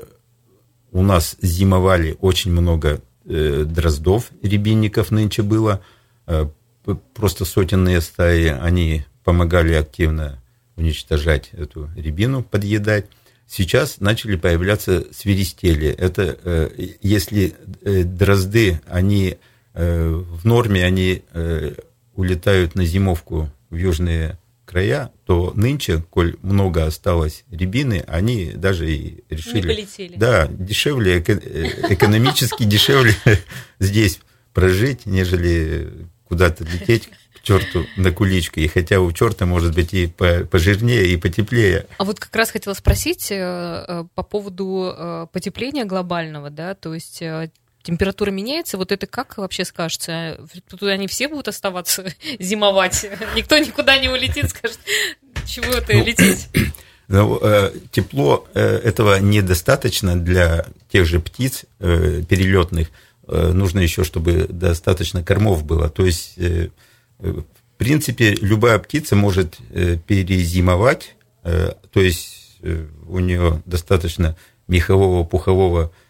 у 0.92 1.02
нас 1.02 1.36
зимовали 1.40 2.16
очень 2.20 2.52
много 2.52 3.00
э, 3.24 3.64
дроздов, 3.66 4.30
рябинников 4.42 5.10
нынче 5.10 5.42
было. 5.42 5.80
Э, 6.26 6.46
просто 7.14 7.44
сотенные 7.44 8.00
стаи, 8.00 8.48
они 8.48 9.04
помогали 9.24 9.72
активно 9.72 10.38
уничтожать 10.76 11.50
эту 11.52 11.90
рябину, 11.96 12.42
подъедать. 12.42 13.06
Сейчас 13.46 14.00
начали 14.00 14.36
появляться 14.36 15.04
свиристели. 15.12 15.88
Это 15.88 16.38
э, 16.42 16.70
если 17.02 17.54
э, 17.82 18.02
дрозды, 18.04 18.80
они 18.86 19.36
э, 19.74 20.10
в 20.10 20.44
норме, 20.44 20.84
они 20.84 21.22
э, 21.32 21.74
улетают 22.14 22.74
на 22.74 22.84
зимовку 22.84 23.50
в 23.70 23.76
южные 23.76 24.38
края, 24.64 25.12
то 25.26 25.52
нынче, 25.54 26.02
коль 26.10 26.36
много 26.42 26.84
осталось 26.86 27.44
рябины, 27.50 28.04
они 28.06 28.52
даже 28.52 28.90
и 28.90 29.24
решили... 29.30 29.68
Не 29.68 29.74
полетели. 29.74 30.16
Да, 30.16 30.46
дешевле, 30.48 31.18
экономически 31.18 32.64
дешевле 32.64 33.14
здесь 33.78 34.20
прожить, 34.52 35.06
нежели 35.06 35.90
куда-то 36.24 36.64
лететь 36.64 37.10
к 37.34 37.42
черту 37.42 37.86
на 37.96 38.10
куличку. 38.10 38.60
И 38.60 38.66
хотя 38.66 39.00
у 39.00 39.12
черта 39.12 39.46
может 39.46 39.74
быть 39.74 39.92
и 39.92 40.06
пожирнее, 40.06 41.06
и 41.06 41.16
потеплее. 41.16 41.86
А 41.98 42.04
вот 42.04 42.18
как 42.18 42.34
раз 42.34 42.50
хотела 42.50 42.74
спросить 42.74 43.30
э, 43.30 43.36
э, 43.36 44.04
по 44.14 44.22
поводу 44.22 44.94
э, 44.96 45.26
потепления 45.32 45.84
глобального, 45.84 46.50
да, 46.50 46.74
то 46.74 46.94
есть 46.94 47.22
температура 47.84 48.30
меняется, 48.30 48.76
вот 48.76 48.90
это 48.90 49.06
как 49.06 49.36
вообще 49.36 49.64
скажется? 49.64 50.40
Тут 50.68 50.82
они 50.82 51.06
все 51.06 51.28
будут 51.28 51.48
оставаться 51.48 52.04
зимовать? 52.40 53.06
Никто 53.36 53.56
никуда 53.58 53.98
не 53.98 54.08
улетит, 54.08 54.50
скажет, 54.50 54.80
чего 55.46 55.72
это 55.74 55.92
ну, 55.92 56.04
лететь? 56.04 56.48
Ну, 57.06 57.38
тепло 57.90 58.48
этого 58.54 59.20
недостаточно 59.20 60.18
для 60.18 60.64
тех 60.90 61.04
же 61.04 61.20
птиц 61.20 61.66
перелетных. 61.78 62.88
Нужно 63.26 63.80
еще, 63.80 64.04
чтобы 64.04 64.46
достаточно 64.48 65.22
кормов 65.22 65.66
было. 65.66 65.90
То 65.90 66.06
есть, 66.06 66.38
в 67.18 67.42
принципе, 67.76 68.34
любая 68.40 68.78
птица 68.78 69.16
может 69.16 69.58
перезимовать, 70.06 71.14
то 71.42 72.00
есть 72.00 72.56
у 73.06 73.18
нее 73.18 73.62
достаточно 73.66 74.34
мехового, 74.66 75.24
пухового 75.24 75.92
Э, 75.92 76.03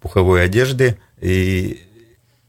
пуховой 0.00 0.44
одежды. 0.44 0.98
И 1.20 1.80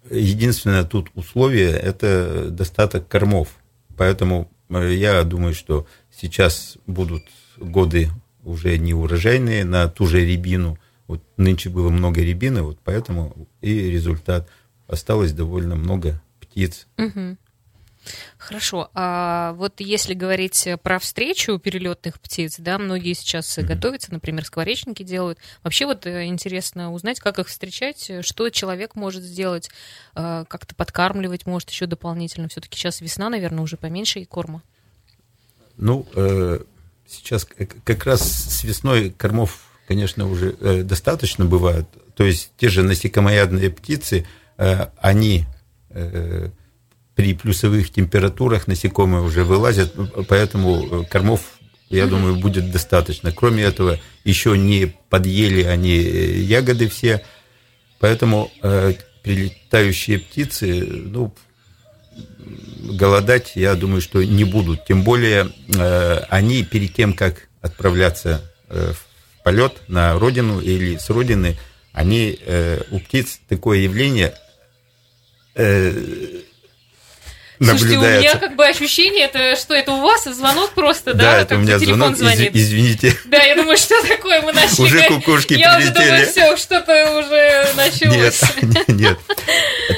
единственное 0.10 0.84
тут 0.84 1.10
условие– 1.16 1.70
это 1.72 2.50
достаток 2.50 3.08
кормов. 3.08 3.50
Поэтому 3.98 4.52
э, 4.70 4.94
я 4.94 5.24
думаю, 5.24 5.54
что 5.54 5.88
сейчас 6.12 6.78
будут 6.86 7.24
годы 7.58 8.10
уже 8.44 8.78
не 8.78 8.94
урожайные 8.94 9.66
на 9.66 9.88
ту 9.88 10.06
же 10.06 10.26
рябину. 10.26 10.78
Вот 11.08 11.22
нынче 11.38 11.70
было 11.70 11.90
много 11.90 12.22
рябины, 12.22 12.62
вот 12.62 12.80
поэтому 12.84 13.48
и 13.62 13.92
результат. 13.92 14.50
Осталось 14.88 15.32
довольно 15.32 15.76
много 15.76 16.22
птиц. 16.40 16.88
Угу. 16.98 17.38
Хорошо. 18.38 18.90
А 18.94 19.54
вот 19.54 19.80
если 19.80 20.14
говорить 20.14 20.68
про 20.84 21.00
встречу 21.00 21.58
перелетных 21.58 22.20
птиц, 22.20 22.56
да, 22.60 22.78
многие 22.78 23.14
сейчас 23.14 23.58
mm-hmm. 23.58 23.64
готовятся, 23.64 24.14
например, 24.14 24.46
скворечники 24.46 25.04
делают. 25.04 25.40
Вообще 25.64 25.86
вот 25.86 26.06
э, 26.06 26.26
интересно 26.26 26.94
узнать, 26.94 27.20
как 27.20 27.40
их 27.40 27.48
встречать, 27.48 28.12
что 28.22 28.50
человек 28.50 28.96
может 28.96 29.24
сделать, 29.24 29.70
э, 30.16 30.46
как-то 30.48 30.76
подкармливать, 30.76 31.46
может 31.46 31.70
еще 31.70 31.86
дополнительно. 31.88 32.48
Все-таки 32.48 32.78
сейчас 32.78 33.02
весна, 33.02 33.30
наверное, 33.30 33.64
уже 33.64 33.78
поменьше 33.78 34.20
и 34.20 34.26
корма. 34.26 34.62
Ну, 35.78 36.06
э, 36.16 36.60
сейчас 37.08 37.48
как 37.84 38.06
раз 38.06 38.22
с 38.22 38.64
весной 38.64 39.10
кормов, 39.10 39.68
конечно, 39.88 40.30
уже 40.30 40.84
достаточно 40.84 41.46
бывает. 41.46 41.86
То 42.16 42.24
есть 42.24 42.52
те 42.58 42.70
же 42.70 42.84
насекомоядные 42.84 43.70
птицы, 43.70 44.26
они 44.58 45.46
при 47.16 47.34
плюсовых 47.34 47.92
температурах 47.92 48.68
насекомые 48.68 49.24
уже 49.24 49.44
вылазят, 49.44 49.94
поэтому 50.28 51.04
э, 51.04 51.06
кормов, 51.06 51.42
я 51.90 52.08
думаю, 52.08 52.36
будет 52.36 52.72
достаточно. 52.72 53.32
Кроме 53.32 53.64
этого, 53.64 54.00
еще 54.26 54.58
не 54.58 54.94
подъели 55.10 55.64
они 55.64 55.96
э, 55.98 56.40
ягоды 56.40 56.90
все, 56.90 57.24
поэтому 58.00 58.52
э, 58.62 58.94
прилетающие 59.24 60.20
птицы, 60.20 60.86
ну, 60.86 61.34
голодать, 62.84 63.54
я 63.56 63.76
думаю, 63.76 64.02
что 64.02 64.24
не 64.24 64.44
будут. 64.44 64.86
Тем 64.86 65.04
более, 65.04 65.52
э, 65.74 66.18
они 66.30 66.64
перед 66.64 66.94
тем, 66.94 67.14
как 67.14 67.48
отправляться 67.62 68.52
э, 68.70 68.92
в 68.94 69.44
полет 69.44 69.82
на 69.88 70.20
родину 70.20 70.60
или 70.60 70.98
с 70.98 71.10
родины, 71.10 71.58
они, 71.94 72.38
э, 72.46 72.82
у 72.92 73.00
птиц 73.00 73.40
такое 73.48 73.80
явление, 73.80 74.34
э, 75.56 76.42
Слушайте, 77.60 77.98
у 77.98 78.02
меня 78.02 78.38
как 78.38 78.56
бы 78.56 78.66
ощущение, 78.66 79.26
это 79.26 79.56
что, 79.56 79.74
это 79.74 79.94
у 79.94 80.02
вас 80.02 80.26
звонок 80.26 80.72
просто, 80.74 81.14
да? 81.14 81.24
Да, 81.24 81.42
это 81.42 81.56
у 81.56 81.60
меня 81.60 81.80
звонок, 81.80 82.18
звонит. 82.18 82.56
Из, 82.56 82.68
извините. 82.68 83.16
Да, 83.26 83.42
я 83.42 83.56
думаю, 83.56 83.78
что 83.78 83.96
такое, 84.08 84.42
мы 84.42 84.52
начали. 84.52 84.82
Уже 84.82 85.08
кукушки 85.08 85.54
я 85.54 85.78
прилетели. 85.78 85.94
Уже 85.94 86.08
думаю, 86.08 86.28
все, 86.28 86.58
что-то 86.58 87.20
уже 87.20 87.68
началось. 87.76 88.42
Нет, 88.62 88.88
нет. 88.88 89.20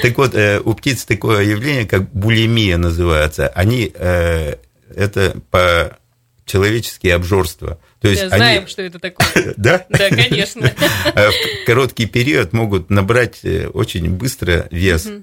Так 0.02 0.18
вот, 0.18 0.34
э, 0.34 0.60
у 0.64 0.74
птиц 0.74 1.04
такое 1.04 1.44
явление, 1.44 1.86
как 1.86 2.10
булимия 2.12 2.76
называется. 2.76 3.48
Они, 3.48 3.92
э, 3.94 4.56
это 4.94 5.36
по 5.50 5.98
человеческие 6.48 7.14
обжорство. 7.14 7.78
То 8.00 8.08
есть 8.08 8.22
да, 8.22 8.28
они... 8.28 8.36
знаем, 8.36 8.66
что 8.66 8.82
это 8.82 8.98
такое. 8.98 9.54
Да? 9.56 9.84
Да, 9.88 10.08
конечно. 10.08 10.72
В 11.14 11.66
короткий 11.66 12.06
период 12.06 12.52
могут 12.52 12.90
набрать 12.90 13.40
э, 13.44 13.68
очень 13.68 14.10
быстро 14.10 14.66
вес. 14.70 15.06
А, 15.06 15.22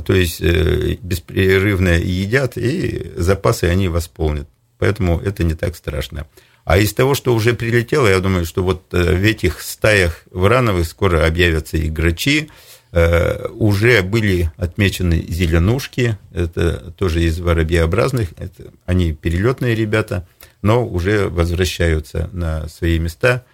то 0.00 0.14
есть 0.14 0.40
э, 0.40 0.96
беспрерывно 1.00 1.98
едят, 1.98 2.56
и 2.56 3.12
запасы 3.16 3.64
они 3.64 3.88
восполнят. 3.88 4.48
Поэтому 4.78 5.20
это 5.20 5.44
не 5.44 5.54
так 5.54 5.76
страшно. 5.76 6.26
А 6.64 6.78
из 6.78 6.94
того, 6.94 7.14
что 7.14 7.34
уже 7.34 7.54
прилетело, 7.54 8.06
я 8.06 8.20
думаю, 8.20 8.46
что 8.46 8.62
вот 8.62 8.92
э, 8.92 9.14
в 9.16 9.22
этих 9.22 9.60
стаях 9.60 10.22
врановых 10.30 10.86
скоро 10.86 11.26
объявятся 11.26 11.76
и 11.76 11.90
грачи. 11.90 12.48
Э, 12.92 13.48
уже 13.48 14.02
были 14.02 14.50
отмечены 14.56 15.24
зеленушки, 15.28 16.16
это 16.32 16.92
тоже 16.92 17.24
из 17.24 17.40
воробьеобразных, 17.40 18.30
это, 18.38 18.72
они 18.86 19.12
перелетные 19.12 19.74
ребята, 19.74 20.26
но 20.62 20.86
уже 20.86 21.28
возвращаются 21.28 22.30
на 22.32 22.68
свои 22.68 22.98
места, 22.98 23.44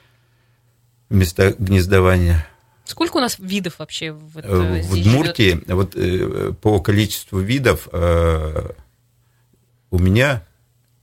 места 1.09 1.55
гнездования. 1.59 2.47
Сколько 2.91 3.19
у 3.19 3.21
нас 3.21 3.39
видов 3.39 3.79
вообще 3.79 4.11
в, 4.11 4.37
это, 4.37 4.49
в 4.49 4.93
Удмуртии? 4.93 5.53
Живет? 5.53 5.69
Вот 5.69 5.95
э, 5.95 6.53
по 6.61 6.81
количеству 6.81 7.39
видов 7.39 7.89
э, 7.93 8.71
у 9.93 9.99
меня 10.01 10.45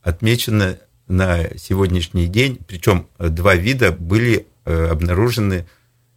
отмечено 0.02 0.78
на 1.08 1.58
сегодняшний 1.58 2.28
день, 2.28 2.60
причем 2.68 3.08
два 3.18 3.56
вида 3.56 3.94
были 3.94 4.48
э, 4.66 4.88
обнаружены 4.88 5.66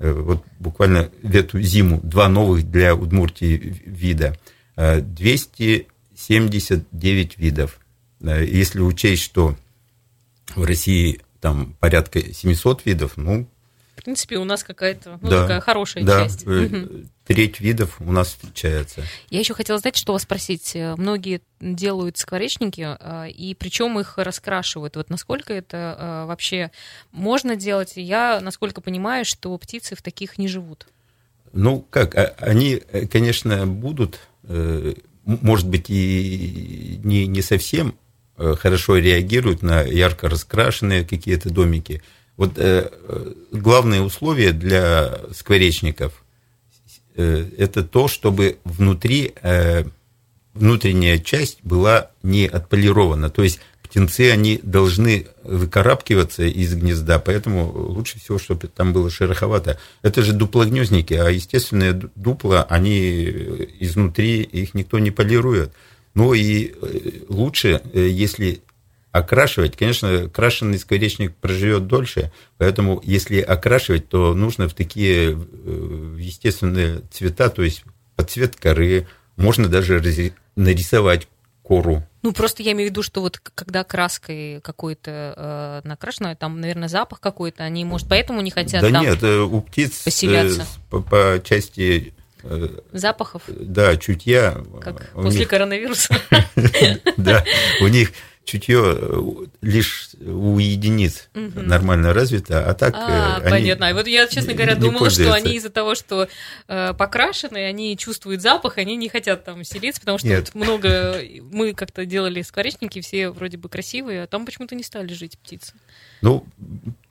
вот 0.00 0.44
буквально 0.58 1.08
в 1.22 1.36
эту 1.36 1.60
зиму, 1.60 2.00
два 2.02 2.28
новых 2.28 2.68
для 2.68 2.96
Удмуртии 2.96 3.80
вида. 3.84 4.36
279 4.76 7.38
видов. 7.38 7.78
Если 8.20 8.80
учесть, 8.80 9.22
что 9.22 9.54
в 10.56 10.64
России 10.64 11.20
там 11.40 11.76
порядка 11.80 12.32
700 12.32 12.86
видов, 12.86 13.12
ну, 13.16 13.46
в 14.00 14.04
принципе, 14.04 14.38
у 14.38 14.44
нас 14.44 14.64
какая-то 14.64 15.18
ну, 15.20 15.28
да, 15.28 15.42
такая 15.42 15.60
хорошая 15.60 16.04
да, 16.04 16.24
часть. 16.24 16.46
Угу. 16.46 17.04
Треть 17.26 17.60
видов 17.60 18.00
у 18.00 18.10
нас 18.10 18.28
встречается. 18.28 19.02
Я 19.28 19.40
еще 19.40 19.52
хотела 19.52 19.78
знать, 19.78 19.96
что 19.96 20.14
вас 20.14 20.22
спросить. 20.22 20.74
Многие 20.74 21.42
делают 21.60 22.16
скворечники, 22.16 22.80
а, 22.80 23.26
и 23.26 23.54
причем 23.54 24.00
их 24.00 24.16
раскрашивают. 24.16 24.96
Вот 24.96 25.10
насколько 25.10 25.52
это 25.52 25.96
а, 25.98 26.26
вообще 26.26 26.70
можно 27.12 27.56
делать? 27.56 27.92
Я, 27.96 28.40
насколько 28.40 28.80
понимаю, 28.80 29.26
что 29.26 29.56
птицы 29.58 29.94
в 29.96 30.02
таких 30.02 30.38
не 30.38 30.48
живут. 30.48 30.88
Ну, 31.52 31.86
как, 31.90 32.16
они, 32.40 32.82
э, 32.92 33.06
конечно, 33.06 33.66
будут, 33.66 34.18
э, 34.44 34.94
может 35.24 35.68
быть, 35.68 35.90
и 35.90 37.00
не, 37.04 37.26
не 37.26 37.42
совсем 37.42 37.96
э, 38.38 38.54
хорошо 38.58 38.96
реагируют 38.96 39.62
на 39.62 39.82
ярко 39.82 40.28
раскрашенные 40.28 41.04
какие-то 41.04 41.50
домики– 41.50 42.02
вот 42.40 42.52
э, 42.56 42.88
главное 43.52 44.00
условие 44.00 44.52
для 44.52 45.20
скворечников 45.34 46.24
э, 47.14 47.44
это 47.58 47.84
то, 47.84 48.08
чтобы 48.08 48.56
внутри 48.64 49.34
э, 49.42 49.84
внутренняя 50.54 51.18
часть 51.18 51.58
была 51.62 52.12
не 52.22 52.46
отполирована. 52.46 53.28
То 53.28 53.42
есть 53.42 53.60
птенцы, 53.82 54.30
они 54.30 54.58
должны 54.62 55.26
выкарабкиваться 55.44 56.44
из 56.44 56.74
гнезда, 56.74 57.18
поэтому 57.18 57.70
лучше 57.70 58.18
всего, 58.18 58.38
чтобы 58.38 58.68
там 58.68 58.94
было 58.94 59.10
шероховато. 59.10 59.78
Это 60.00 60.22
же 60.22 60.32
дуплогнездники, 60.32 61.12
а 61.12 61.28
естественные 61.28 61.92
дупла, 61.92 62.62
они 62.62 63.24
изнутри, 63.80 64.40
их 64.40 64.72
никто 64.72 64.98
не 64.98 65.10
полирует. 65.10 65.74
Ну 66.14 66.32
и 66.32 66.72
э, 66.72 67.10
лучше, 67.28 67.82
э, 67.92 68.08
если 68.08 68.62
окрашивать, 69.12 69.76
конечно, 69.76 70.28
крашеный 70.28 70.78
скворечник 70.78 71.34
проживет 71.36 71.86
дольше, 71.86 72.32
поэтому 72.58 73.00
если 73.04 73.40
окрашивать, 73.40 74.08
то 74.08 74.34
нужно 74.34 74.68
в 74.68 74.74
такие 74.74 75.32
э, 75.32 76.16
естественные 76.18 77.02
цвета, 77.10 77.50
то 77.50 77.62
есть 77.62 77.84
под 78.16 78.30
цвет 78.30 78.56
коры, 78.56 79.08
можно 79.36 79.68
даже 79.68 80.00
нарисовать 80.54 81.26
кору. 81.62 82.02
Ну, 82.22 82.32
просто 82.32 82.62
я 82.62 82.72
имею 82.72 82.88
в 82.88 82.92
виду, 82.92 83.02
что 83.02 83.20
вот 83.20 83.38
когда 83.38 83.82
краской 83.82 84.60
какой-то 84.60 85.82
э, 85.84 85.88
накрашена, 85.88 86.34
там, 86.36 86.60
наверное, 86.60 86.88
запах 86.88 87.20
какой-то, 87.20 87.64
они, 87.64 87.84
может, 87.84 88.08
поэтому 88.08 88.42
не 88.42 88.50
хотят 88.50 88.82
да 88.82 88.90
там 88.90 89.02
нет, 89.02 89.22
э, 89.22 89.40
у 89.40 89.60
птиц 89.60 90.02
поселяться. 90.04 90.66
По, 90.90 91.00
по 91.00 91.40
части 91.42 92.12
запахов. 92.92 93.42
Да, 93.48 93.96
чутья. 93.96 94.56
Как 94.80 95.10
после 95.12 95.40
них... 95.40 95.48
коронавируса. 95.48 96.16
Да, 97.16 97.44
у 97.80 97.88
них 97.88 98.12
чутье 98.44 98.80
э, 98.82 99.22
лишь 99.60 100.10
у 100.20 100.58
единиц 100.58 101.28
угу. 101.34 101.60
нормально 101.60 102.12
развито, 102.12 102.68
а 102.68 102.74
так 102.74 102.94
а, 102.94 103.36
они 103.36 103.50
понятно. 103.50 103.92
Вот 103.94 104.06
я, 104.06 104.26
честно 104.26 104.54
говоря, 104.54 104.74
думала, 104.74 105.10
что 105.10 105.32
они 105.32 105.54
из-за 105.56 105.70
того, 105.70 105.94
что 105.94 106.28
э, 106.68 106.94
покрашены, 106.94 107.58
они 107.58 107.96
чувствуют 107.96 108.42
запах, 108.42 108.78
они 108.78 108.96
не 108.96 109.08
хотят 109.08 109.44
там 109.44 109.64
селиться, 109.64 110.00
потому 110.00 110.18
что 110.18 110.28
вот 110.28 110.54
много 110.54 111.22
мы 111.52 111.74
как-то 111.74 112.04
делали 112.04 112.42
скворечники, 112.42 113.00
все 113.00 113.30
вроде 113.30 113.56
бы 113.56 113.68
красивые, 113.68 114.24
а 114.24 114.26
там 114.26 114.46
почему-то 114.46 114.74
не 114.74 114.82
стали 114.82 115.12
жить 115.12 115.38
птицы. 115.38 115.74
Ну, 116.22 116.44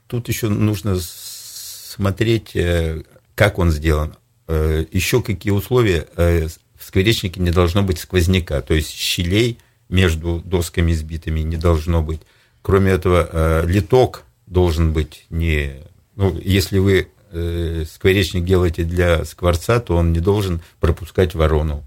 тут 0.06 0.28
еще 0.28 0.48
нужно 0.48 0.98
смотреть, 1.00 2.54
э, 2.54 3.02
как 3.34 3.58
он 3.58 3.70
сделан. 3.70 4.16
Э, 4.48 4.84
еще 4.90 5.22
какие 5.22 5.52
условия 5.52 6.06
в 6.16 6.84
скворечнике 6.84 7.40
не 7.40 7.50
должно 7.50 7.82
быть 7.82 7.98
сквозняка, 7.98 8.60
то 8.62 8.74
есть 8.74 8.90
щелей 8.90 9.58
между 9.90 10.40
досками 10.40 10.92
сбитыми 10.92 11.40
не 11.40 11.56
должно 11.56 12.02
быть. 12.02 12.20
Кроме 12.62 12.92
этого, 12.92 13.28
э, 13.30 13.66
литок 13.66 14.24
должен 14.46 14.92
быть 14.92 15.26
не... 15.30 15.82
Ну, 16.16 16.38
если 16.42 16.78
вы 16.78 17.08
э, 17.32 17.84
скворечник 17.90 18.44
делаете 18.44 18.84
для 18.84 19.24
скворца, 19.24 19.80
то 19.80 19.96
он 19.96 20.12
не 20.12 20.20
должен 20.20 20.62
пропускать 20.78 21.34
ворону. 21.34 21.84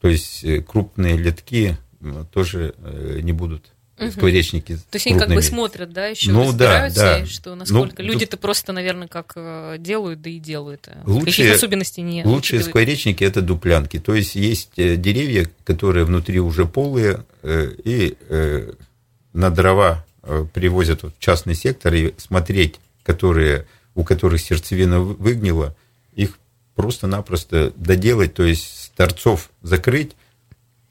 То 0.00 0.08
есть 0.08 0.44
э, 0.44 0.62
крупные 0.62 1.16
литки 1.16 1.76
тоже 2.32 2.74
не 3.22 3.32
будут 3.32 3.72
угу. 4.00 4.10
скворечники. 4.10 4.76
То 4.90 4.96
есть 4.96 5.06
они 5.06 5.18
как 5.18 5.28
бы 5.28 5.42
смотрят, 5.42 5.92
да, 5.92 6.06
еще 6.06 6.32
ну, 6.32 6.52
да, 6.52 6.90
да. 6.90 7.26
что 7.26 7.54
насколько 7.54 8.02
ну, 8.02 8.08
люди-то 8.08 8.32
тут... 8.32 8.40
просто, 8.40 8.72
наверное, 8.72 9.08
как 9.08 9.32
э, 9.36 9.76
делают, 9.78 10.22
да 10.22 10.30
и 10.30 10.38
делают. 10.38 10.88
А 10.88 11.02
лучшие, 11.08 11.52
особенностей 11.52 12.02
не 12.02 12.24
Лучшие 12.24 12.58
учитывают. 12.58 12.66
скворечники 12.66 13.24
это 13.24 13.42
дуплянки. 13.42 13.98
То 13.98 14.14
есть 14.14 14.34
есть 14.34 14.72
э, 14.76 14.96
деревья, 14.96 15.48
которые 15.64 16.04
внутри 16.04 16.40
уже 16.40 16.66
полые, 16.66 17.24
э, 17.42 17.72
и 17.84 18.16
на 19.32 19.50
дрова 19.50 20.04
привозят 20.52 21.02
в 21.02 21.12
частный 21.18 21.54
сектор, 21.54 21.94
и 21.94 22.12
смотреть, 22.16 22.80
которые, 23.04 23.66
у 23.94 24.02
которых 24.02 24.40
сердцевина 24.40 25.00
выгнила, 25.00 25.74
их 26.14 26.38
просто-напросто 26.74 27.72
доделать, 27.76 28.34
то 28.34 28.42
есть 28.42 28.64
с 28.64 28.88
торцов 28.90 29.50
закрыть, 29.62 30.12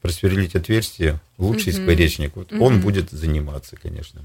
просверлить 0.00 0.54
отверстие, 0.54 1.20
лучший 1.38 1.72
угу. 1.72 1.82
скворечник, 1.82 2.36
вот 2.36 2.52
угу. 2.52 2.64
он 2.64 2.80
будет 2.80 3.10
заниматься, 3.10 3.76
конечно. 3.76 4.22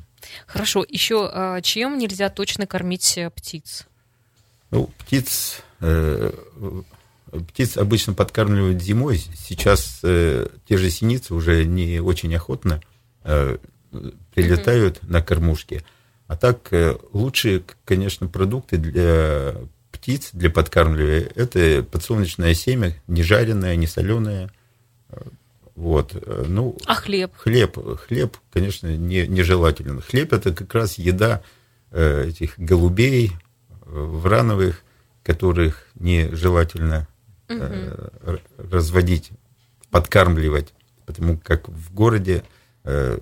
Хорошо, 0.47 0.85
еще 0.87 1.29
а, 1.31 1.61
чем 1.61 1.97
нельзя 1.97 2.29
точно 2.29 2.65
кормить 2.65 3.17
э, 3.17 3.29
птиц? 3.29 3.85
Ну, 4.71 4.89
птиц, 4.97 5.61
э, 5.81 6.31
птиц 7.49 7.77
обычно 7.77 8.13
подкармливают 8.13 8.81
зимой, 8.81 9.17
сейчас 9.17 9.99
э, 10.03 10.47
те 10.67 10.77
же 10.77 10.89
синицы 10.89 11.33
уже 11.33 11.65
не 11.65 11.99
очень 11.99 12.33
охотно 12.35 12.81
э, 13.23 13.57
прилетают 14.33 14.99
угу. 15.03 15.11
на 15.11 15.21
кормушки. 15.21 15.83
А 16.27 16.35
так 16.35 16.71
э, 16.71 16.97
лучшие, 17.13 17.63
конечно, 17.83 18.27
продукты 18.27 18.77
для 18.77 19.55
птиц, 19.91 20.29
для 20.33 20.49
подкармливания, 20.49 21.29
это 21.35 21.83
подсолнечное 21.83 22.53
семя, 22.53 22.95
не 23.07 23.23
жареное, 23.23 23.75
не 23.75 23.87
соленое, 23.87 24.49
вот. 25.75 26.15
Э, 26.15 26.45
ну, 26.47 26.77
а 26.85 26.95
хлеб? 26.95 27.31
Хлеб, 27.35 27.77
хлеб, 28.07 28.37
конечно, 28.51 28.95
не, 28.95 29.27
нежелателен. 29.27 30.01
Хлеб 30.01 30.33
это 30.33 30.53
как 30.53 30.73
раз 30.73 30.97
еда 30.97 31.43
э, 31.91 32.29
этих 32.29 32.57
голубей 32.57 33.31
э, 33.31 33.75
врановых, 33.85 34.83
которых 35.23 35.87
нежелательно 35.95 37.07
э, 37.49 38.11
разводить, 38.57 39.31
подкармливать, 39.91 40.73
потому 41.05 41.37
как 41.37 41.67
в 41.67 41.93
городе 41.93 42.43
э, 42.85 43.19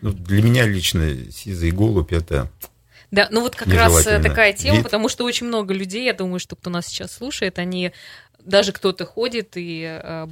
ну, 0.00 0.12
для 0.12 0.42
меня 0.42 0.66
лично 0.66 1.30
сизый 1.30 1.70
голубь 1.72 2.12
это 2.12 2.50
да, 3.12 3.28
ну 3.30 3.40
вот 3.40 3.54
как 3.54 3.68
раз 3.68 4.02
такая 4.02 4.52
тема, 4.52 4.78
Вид. 4.78 4.84
потому 4.84 5.08
что 5.08 5.24
очень 5.24 5.46
много 5.46 5.72
людей, 5.72 6.04
я 6.04 6.12
думаю, 6.12 6.40
что 6.40 6.56
кто 6.56 6.70
нас 6.70 6.88
сейчас 6.88 7.12
слушает, 7.12 7.58
они 7.58 7.92
даже 8.46 8.72
кто-то 8.72 9.04
ходит 9.04 9.52
и 9.56 10.00
э, 10.02 10.26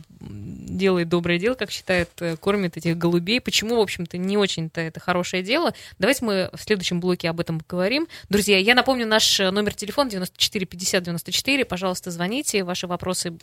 делает 0.76 1.08
доброе 1.08 1.38
дело, 1.38 1.54
как 1.54 1.70
считает, 1.70 2.10
э, 2.20 2.36
кормит 2.36 2.76
этих 2.76 2.98
голубей. 2.98 3.40
Почему, 3.40 3.76
в 3.76 3.80
общем-то, 3.80 4.18
не 4.18 4.36
очень-то 4.36 4.80
это 4.80 5.00
хорошее 5.00 5.42
дело? 5.42 5.74
Давайте 5.98 6.24
мы 6.24 6.50
в 6.52 6.60
следующем 6.60 7.00
блоке 7.00 7.30
об 7.30 7.40
этом 7.40 7.60
поговорим. 7.60 8.08
Друзья, 8.28 8.58
я 8.58 8.74
напомню 8.74 9.06
наш 9.06 9.38
номер 9.38 9.74
телефона 9.74 10.10
94 10.10 10.66
50 10.66 11.02
94. 11.02 11.64
Пожалуйста, 11.64 12.10
звоните, 12.10 12.64
ваши 12.64 12.86
вопросы 12.86 13.34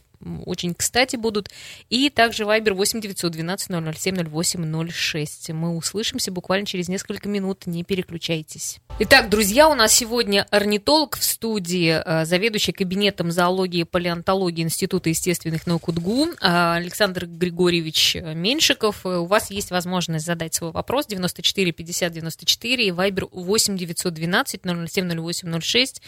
очень 0.46 0.76
кстати 0.76 1.16
будут. 1.16 1.50
И 1.90 2.10
также 2.10 2.44
Viber 2.44 2.74
8 2.74 3.02
912 3.02 3.98
007 3.98 4.30
08 4.30 4.90
06. 4.92 5.50
Мы 5.52 5.76
услышимся 5.76 6.32
буквально 6.32 6.66
через 6.66 6.90
несколько 6.90 7.30
минут, 7.30 7.66
не 7.66 7.84
переключайтесь. 7.84 8.80
Итак, 9.00 9.30
друзья, 9.30 9.70
у 9.70 9.74
нас 9.74 9.94
сегодня 9.94 10.46
орнитолог 10.52 11.18
в 11.18 11.24
студии, 11.24 12.02
э, 12.04 12.26
заведующий 12.26 12.72
кабинетом 12.72 13.32
зоологии 13.32 13.82
и 13.82 13.84
палеонтологии 13.84 14.64
Института 14.64 15.10
естественных 15.10 15.66
наук 15.66 15.88
УДГУ 15.88 16.28
э, 16.40 16.80
Александр 17.22 17.38
Григорьевич 17.38 18.16
Меньшиков. 18.16 19.06
Э, 19.06 19.18
у 19.18 19.26
вас 19.26 19.52
есть 19.52 19.72
возможность 19.72 20.26
задать 20.26 20.54
свой 20.54 20.72
вопрос 20.72 21.08
94 21.08 21.72
50 21.72 22.14
94 22.14 22.88
и 22.88 22.92
Viber 22.92 23.28
8 23.32 23.78
912 23.78 24.62
007 24.64 25.20
08 25.20 25.62
06. 25.62 26.02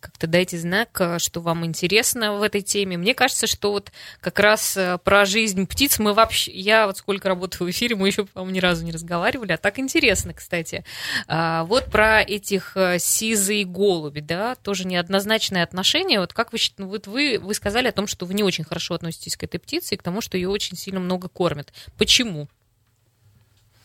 Как-то 0.00 0.26
дайте 0.26 0.58
знак, 0.58 1.00
что 1.18 1.40
вам 1.40 1.64
интересно 1.64 2.34
в 2.34 2.42
этой 2.42 2.62
теме. 2.62 2.98
Мне 2.98 3.14
кажется, 3.14 3.46
что 3.46 3.72
вот 3.72 3.92
как 4.20 4.38
раз 4.38 4.78
про 5.04 5.24
жизнь 5.24 5.66
птиц 5.66 5.98
мы 5.98 6.12
вообще... 6.12 6.52
Я 6.52 6.86
вот 6.86 6.98
сколько 6.98 7.28
работаю 7.28 7.68
в 7.68 7.70
эфире, 7.70 7.96
мы 7.96 8.08
еще, 8.08 8.26
по-моему, 8.26 8.54
ни 8.54 8.60
разу 8.60 8.84
не 8.84 8.92
разговаривали, 8.92 9.52
а 9.52 9.56
так 9.56 9.78
интересно, 9.78 10.34
кстати. 10.34 10.84
А, 11.26 11.64
вот 11.64 11.86
про 11.86 12.22
эти 12.22 12.50
этих 12.50 12.76
э, 12.76 12.98
сизые 12.98 13.64
голуби, 13.64 14.20
да, 14.20 14.54
тоже 14.56 14.86
неоднозначное 14.86 15.62
отношение. 15.62 16.20
Вот 16.20 16.32
как 16.32 16.52
вы, 16.52 16.58
вот 16.78 17.06
вы, 17.06 17.38
вы 17.40 17.54
сказали 17.54 17.88
о 17.88 17.92
том, 17.92 18.06
что 18.06 18.26
вы 18.26 18.34
не 18.34 18.42
очень 18.42 18.64
хорошо 18.64 18.94
относитесь 18.94 19.36
к 19.36 19.44
этой 19.44 19.58
птице 19.58 19.94
и 19.94 19.98
к 19.98 20.02
тому, 20.02 20.20
что 20.20 20.36
ее 20.36 20.48
очень 20.60 20.76
сильно 20.76 21.00
много 21.00 21.28
кормят. 21.28 21.72
Почему? 21.96 22.48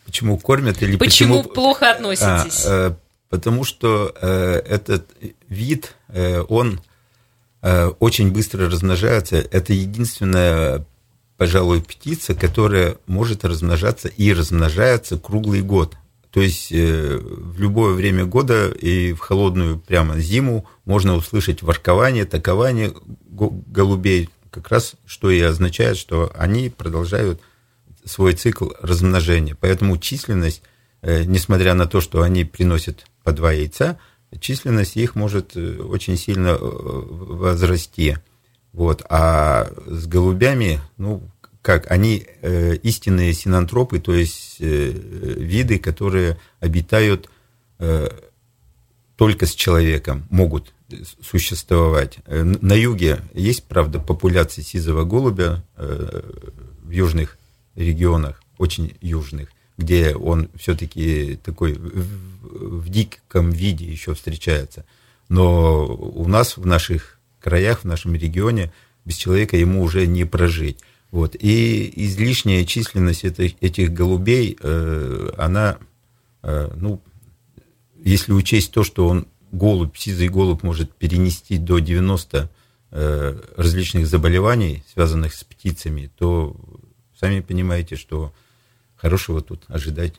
Почему 0.05 0.37
кормят 0.37 0.83
или 0.83 0.97
почему, 0.97 1.37
почему... 1.37 1.53
плохо 1.53 1.91
относитесь? 1.91 2.65
А, 2.65 2.89
э, 2.89 2.95
потому 3.29 3.63
что 3.63 4.13
э, 4.21 4.61
этот 4.67 5.09
вид, 5.47 5.95
э, 6.09 6.41
он 6.41 6.81
э, 7.61 7.87
очень 7.99 8.31
быстро 8.31 8.69
размножается. 8.69 9.37
Это 9.37 9.71
единственная, 9.71 10.85
пожалуй, 11.37 11.81
птица, 11.81 12.35
которая 12.35 12.97
может 13.07 13.45
размножаться 13.45 14.09
и 14.09 14.33
размножается 14.33 15.17
круглый 15.17 15.61
год. 15.61 15.95
То 16.29 16.41
есть 16.41 16.73
э, 16.73 17.17
в 17.17 17.57
любое 17.57 17.93
время 17.93 18.25
года 18.25 18.67
и 18.67 19.13
в 19.13 19.19
холодную 19.19 19.79
прямо 19.79 20.19
зиму 20.19 20.67
можно 20.83 21.15
услышать 21.15 21.63
воркование, 21.63 22.25
такование 22.25 22.93
голубей, 23.31 24.29
как 24.55 24.69
раз 24.69 24.95
что 25.05 25.29
и 25.29 25.41
означает, 25.41 25.97
что 25.97 26.31
они 26.33 26.69
продолжают 26.69 27.41
свой 28.05 28.33
цикл 28.33 28.69
размножения. 28.81 29.57
Поэтому 29.59 29.97
численность, 29.97 30.61
э, 31.01 31.25
несмотря 31.25 31.73
на 31.73 31.87
то, 31.87 31.99
что 31.99 32.21
они 32.21 32.45
приносят 32.45 33.05
по 33.23 33.33
два 33.33 33.51
яйца, 33.51 33.99
численность 34.39 34.95
их 34.95 35.15
может 35.15 35.57
э, 35.57 35.77
очень 35.81 36.15
сильно 36.17 36.57
возрасти. 36.57 38.17
Вот. 38.71 39.05
А 39.09 39.67
с 39.87 40.07
голубями, 40.07 40.79
ну, 40.97 41.21
как 41.61 41.91
они 41.91 42.25
э, 42.41 42.75
истинные 42.75 43.33
синантропы, 43.33 43.99
то 43.99 44.13
есть 44.13 44.57
э, 44.59 44.91
виды, 44.91 45.79
которые 45.79 46.37
обитают 46.61 47.29
э, 47.79 48.07
только 49.17 49.47
с 49.47 49.53
человеком, 49.53 50.27
могут 50.29 50.74
существовать. 51.21 52.17
Э, 52.25 52.43
на 52.43 52.73
юге 52.73 53.19
есть, 53.33 53.63
правда, 53.63 53.99
популяция 53.99 54.63
сизого 54.63 55.03
голубя 55.03 55.63
э, 55.75 56.21
в 56.83 56.89
южных 56.89 57.37
регионах, 57.75 58.41
очень 58.57 58.95
южных, 59.01 59.49
где 59.77 60.15
он 60.15 60.49
все-таки 60.55 61.39
такой 61.43 61.73
в, 61.73 62.89
диком 62.89 63.51
виде 63.51 63.85
еще 63.85 64.13
встречается. 64.13 64.85
Но 65.27 65.85
у 65.85 66.27
нас 66.27 66.57
в 66.57 66.65
наших 66.65 67.19
краях, 67.39 67.81
в 67.81 67.85
нашем 67.85 68.15
регионе 68.15 68.71
без 69.03 69.15
человека 69.15 69.57
ему 69.57 69.81
уже 69.83 70.07
не 70.07 70.23
прожить. 70.23 70.79
Вот. 71.11 71.35
И 71.37 71.91
излишняя 71.95 72.63
численность 72.65 73.23
этих, 73.25 73.61
этих 73.61 73.91
голубей, 73.91 74.57
э, 74.61 75.31
она, 75.37 75.77
ну, 76.43 77.01
если 78.03 78.33
учесть 78.33 78.71
то, 78.71 78.83
что 78.83 79.07
он 79.07 79.27
голубь, 79.55 79.97
сизый 79.97 80.29
голубь 80.29 80.63
может 80.63 80.93
перенести 80.93 81.57
до 81.57 81.79
90 81.79 82.49
э, 82.91 83.41
различных 83.57 84.07
заболеваний, 84.07 84.83
связанных 84.93 85.33
с 85.33 85.43
птицами, 85.43 86.11
то 86.17 86.55
сами 87.19 87.41
понимаете, 87.41 87.95
что 87.95 88.33
хорошего 88.95 89.41
тут 89.41 89.63
ожидать 89.67 90.13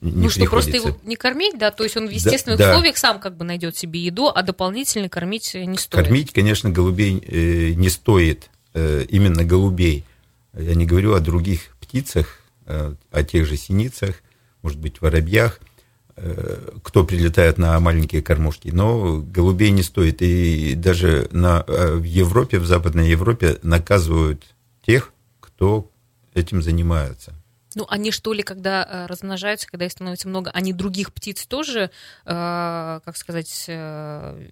не 0.00 0.12
ну 0.12 0.30
что, 0.30 0.44
просто 0.44 0.76
его 0.76 0.96
не 1.02 1.16
кормить, 1.16 1.58
да, 1.58 1.72
то 1.72 1.82
есть 1.82 1.96
он 1.96 2.06
в 2.06 2.10
естественных 2.10 2.58
да, 2.58 2.70
условиях 2.70 2.94
да. 2.94 3.00
сам 3.00 3.18
как 3.18 3.36
бы 3.36 3.44
найдет 3.44 3.76
себе 3.76 4.00
еду, 4.00 4.28
а 4.32 4.42
дополнительно 4.42 5.08
кормить 5.08 5.54
не 5.54 5.76
стоит. 5.76 6.04
Кормить, 6.04 6.32
конечно, 6.32 6.70
голубей 6.70 7.18
э, 7.26 7.72
не 7.74 7.88
стоит, 7.88 8.48
э, 8.74 9.04
именно 9.08 9.44
голубей. 9.44 10.04
Я 10.52 10.74
не 10.76 10.86
говорю 10.86 11.14
о 11.14 11.20
других 11.20 11.76
птицах, 11.80 12.40
о 12.66 13.22
тех 13.24 13.46
же 13.46 13.56
синицах, 13.56 14.22
может 14.62 14.78
быть, 14.78 15.00
воробьях, 15.00 15.58
кто 16.82 17.04
прилетает 17.04 17.58
на 17.58 17.78
маленькие 17.80 18.22
кормушки. 18.22 18.68
Но 18.72 19.20
голубей 19.20 19.70
не 19.70 19.82
стоит. 19.82 20.22
И 20.22 20.74
даже 20.74 21.28
на, 21.32 21.64
в 21.66 22.02
Европе, 22.02 22.58
в 22.58 22.66
Западной 22.66 23.10
Европе 23.10 23.58
наказывают 23.62 24.44
тех, 24.84 25.12
кто 25.40 25.90
этим 26.34 26.62
занимается. 26.62 27.34
Ну, 27.74 27.86
они 27.88 28.10
что 28.10 28.32
ли, 28.32 28.42
когда 28.42 28.82
э, 28.82 29.06
размножаются, 29.06 29.68
когда 29.68 29.84
их 29.86 29.92
становится 29.92 30.26
много, 30.26 30.50
они 30.52 30.72
других 30.72 31.12
птиц 31.12 31.46
тоже, 31.46 31.90
э, 32.24 33.00
как 33.04 33.16
сказать, 33.16 33.66
э, 33.68 34.48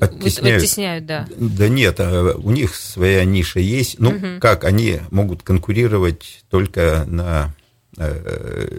оттесняют. 0.00 0.62
оттесняют, 0.62 1.06
да? 1.06 1.26
Да 1.38 1.68
нет, 1.68 1.98
а 1.98 2.34
у 2.36 2.50
них 2.50 2.74
своя 2.74 3.24
ниша 3.24 3.58
есть. 3.58 3.98
Ну, 3.98 4.10
угу. 4.10 4.40
как, 4.40 4.64
они 4.64 5.00
могут 5.10 5.42
конкурировать 5.42 6.44
только 6.50 7.04
на 7.08 7.54
э, 7.96 8.04
э, 8.04 8.78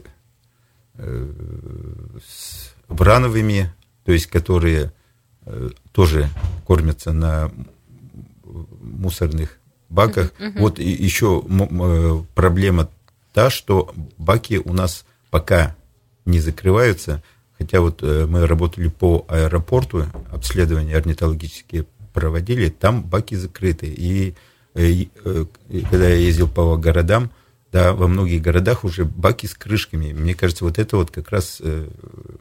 с 1.00 2.74
брановыми, 2.88 3.74
то 4.06 4.12
есть 4.12 4.28
которые 4.28 4.92
э, 5.46 5.70
тоже 5.92 6.30
кормятся 6.66 7.12
на 7.12 7.52
мусорных 8.82 9.60
баках. 9.90 10.34
Угу. 10.40 10.60
Вот 10.60 10.80
еще 10.80 11.44
э, 11.48 12.24
проблема 12.36 12.90
та, 13.34 13.50
что 13.50 13.94
баки 14.18 14.62
у 14.64 14.74
нас 14.74 15.06
пока 15.30 15.76
не 16.26 16.40
закрываются, 16.40 17.24
хотя 17.58 17.82
вот 17.82 18.02
э, 18.04 18.26
мы 18.28 18.48
работали 18.48 18.88
по 18.88 19.26
аэропорту, 19.28 20.06
обследования 20.32 20.96
орнитологические 20.96 21.86
проводили, 22.14 22.70
там 22.70 23.04
баки 23.04 23.36
закрыты. 23.36 23.88
И, 23.88 24.36
э, 24.74 24.86
и, 24.86 25.10
и 25.70 25.82
когда 25.82 26.10
я 26.10 26.16
ездил 26.16 26.48
по 26.48 26.78
городам, 26.78 27.32
да, 27.72 27.94
во 27.94 28.08
многих 28.08 28.42
городах 28.42 28.84
уже 28.84 29.06
баки 29.06 29.46
с 29.46 29.54
крышками. 29.54 30.12
Мне 30.12 30.34
кажется, 30.34 30.66
вот 30.66 30.80
это 30.80 30.98
вот 30.98 31.12
как 31.12 31.30
раз 31.30 31.58
э, 31.62 31.88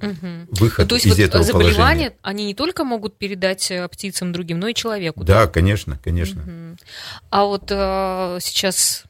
угу. 0.01 0.27
выход 0.51 0.85
ну, 0.85 0.89
то 0.89 0.95
есть 0.95 1.07
из 1.07 1.11
вот 1.11 1.19
этого 1.19 1.45
заболевания, 1.45 1.75
положения. 1.77 2.13
они 2.23 2.47
не 2.47 2.55
только 2.55 2.85
могут 2.85 3.17
передать 3.17 3.73
птицам 3.91 4.33
другим, 4.33 4.59
но 4.59 4.69
и 4.69 4.75
человеку. 4.75 5.25
Да, 5.25 5.45
да? 5.45 5.47
конечно, 5.47 5.99
конечно. 6.03 6.43
Угу. 6.43 6.79
А 7.31 7.45
вот 7.45 7.65
э, 7.71 8.39
сейчас 8.41 9.05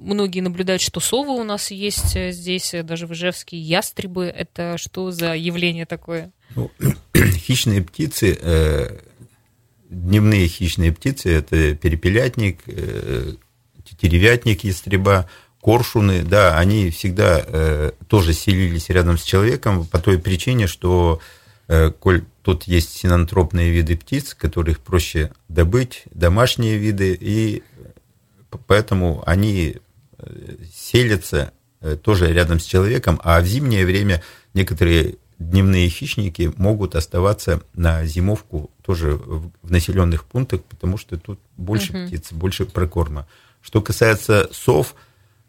многие 0.00 0.40
наблюдают, 0.40 0.82
что 0.82 1.00
совы 1.00 1.32
у 1.32 1.44
нас 1.44 1.70
есть 1.70 2.16
э, 2.16 2.32
здесь, 2.32 2.74
э, 2.74 2.82
даже 2.82 3.06
в 3.06 3.12
Ижевске, 3.12 3.58
ястребы. 3.58 4.24
Это 4.24 4.76
что 4.78 5.10
за 5.10 5.34
явление 5.34 5.86
такое? 5.86 6.32
Ну, 6.56 6.70
хищные 7.14 7.82
птицы, 7.82 8.36
э, 8.40 8.98
дневные 9.88 10.48
хищные 10.48 10.92
птицы, 10.92 11.30
это 11.30 11.74
перепелятник, 11.74 12.60
э, 12.66 13.34
тетеревятник 13.84 14.64
ястреба, 14.64 15.28
коршуны, 15.60 16.22
да, 16.22 16.58
они 16.58 16.90
всегда 16.90 17.42
э, 17.44 17.92
тоже 18.08 18.32
селились 18.32 18.88
рядом 18.88 19.18
с 19.18 19.22
человеком 19.22 19.86
по 19.86 19.98
той 19.98 20.18
причине, 20.18 20.66
что 20.66 21.20
э, 21.68 21.90
коль 21.90 22.24
тут 22.42 22.64
есть 22.64 22.96
синантропные 22.96 23.70
виды 23.70 23.96
птиц, 23.96 24.34
которых 24.34 24.80
проще 24.80 25.32
добыть, 25.48 26.04
домашние 26.12 26.78
виды, 26.78 27.16
и 27.18 27.62
поэтому 28.66 29.22
они 29.26 29.76
э, 30.18 30.56
селятся 30.74 31.52
э, 31.80 31.96
тоже 31.96 32.32
рядом 32.32 32.58
с 32.58 32.64
человеком, 32.64 33.20
а 33.22 33.40
в 33.40 33.46
зимнее 33.46 33.84
время 33.84 34.22
некоторые 34.54 35.16
дневные 35.38 35.88
хищники 35.88 36.52
могут 36.56 36.94
оставаться 36.94 37.62
на 37.74 38.04
зимовку 38.04 38.70
тоже 38.82 39.16
в 39.16 39.70
населенных 39.70 40.24
пунктах, 40.24 40.62
потому 40.64 40.98
что 40.98 41.18
тут 41.18 41.40
больше 41.56 41.92
uh-huh. 41.92 42.06
птиц, 42.06 42.32
больше 42.32 42.66
прокорма. 42.66 43.26
Что 43.62 43.80
касается 43.80 44.48
сов, 44.52 44.94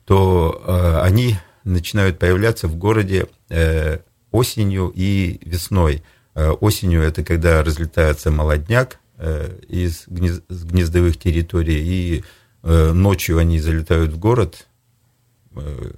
то 0.06 0.62
э, 0.66 1.02
они 1.02 1.38
начинают 1.64 2.20
появляться 2.20 2.68
в 2.68 2.76
городе 2.76 3.28
э, 3.50 4.00
осенью 4.32 4.92
и 4.94 5.40
весной. 5.44 6.04
Э, 6.36 6.50
осенью 6.50 7.02
это 7.02 7.24
когда 7.24 7.64
разлетается 7.64 8.32
молодняк 8.32 9.00
э, 9.18 9.60
из 9.68 10.08
гнез- 10.08 10.44
гнездовых 10.50 11.18
территорий 11.18 11.82
и 11.82 12.24
Э, 12.64 12.92
ночью 12.92 13.40
они 13.40 13.60
залетают 13.60 14.12
в 14.12 14.20
город, 14.20 14.68
э, 15.56 15.92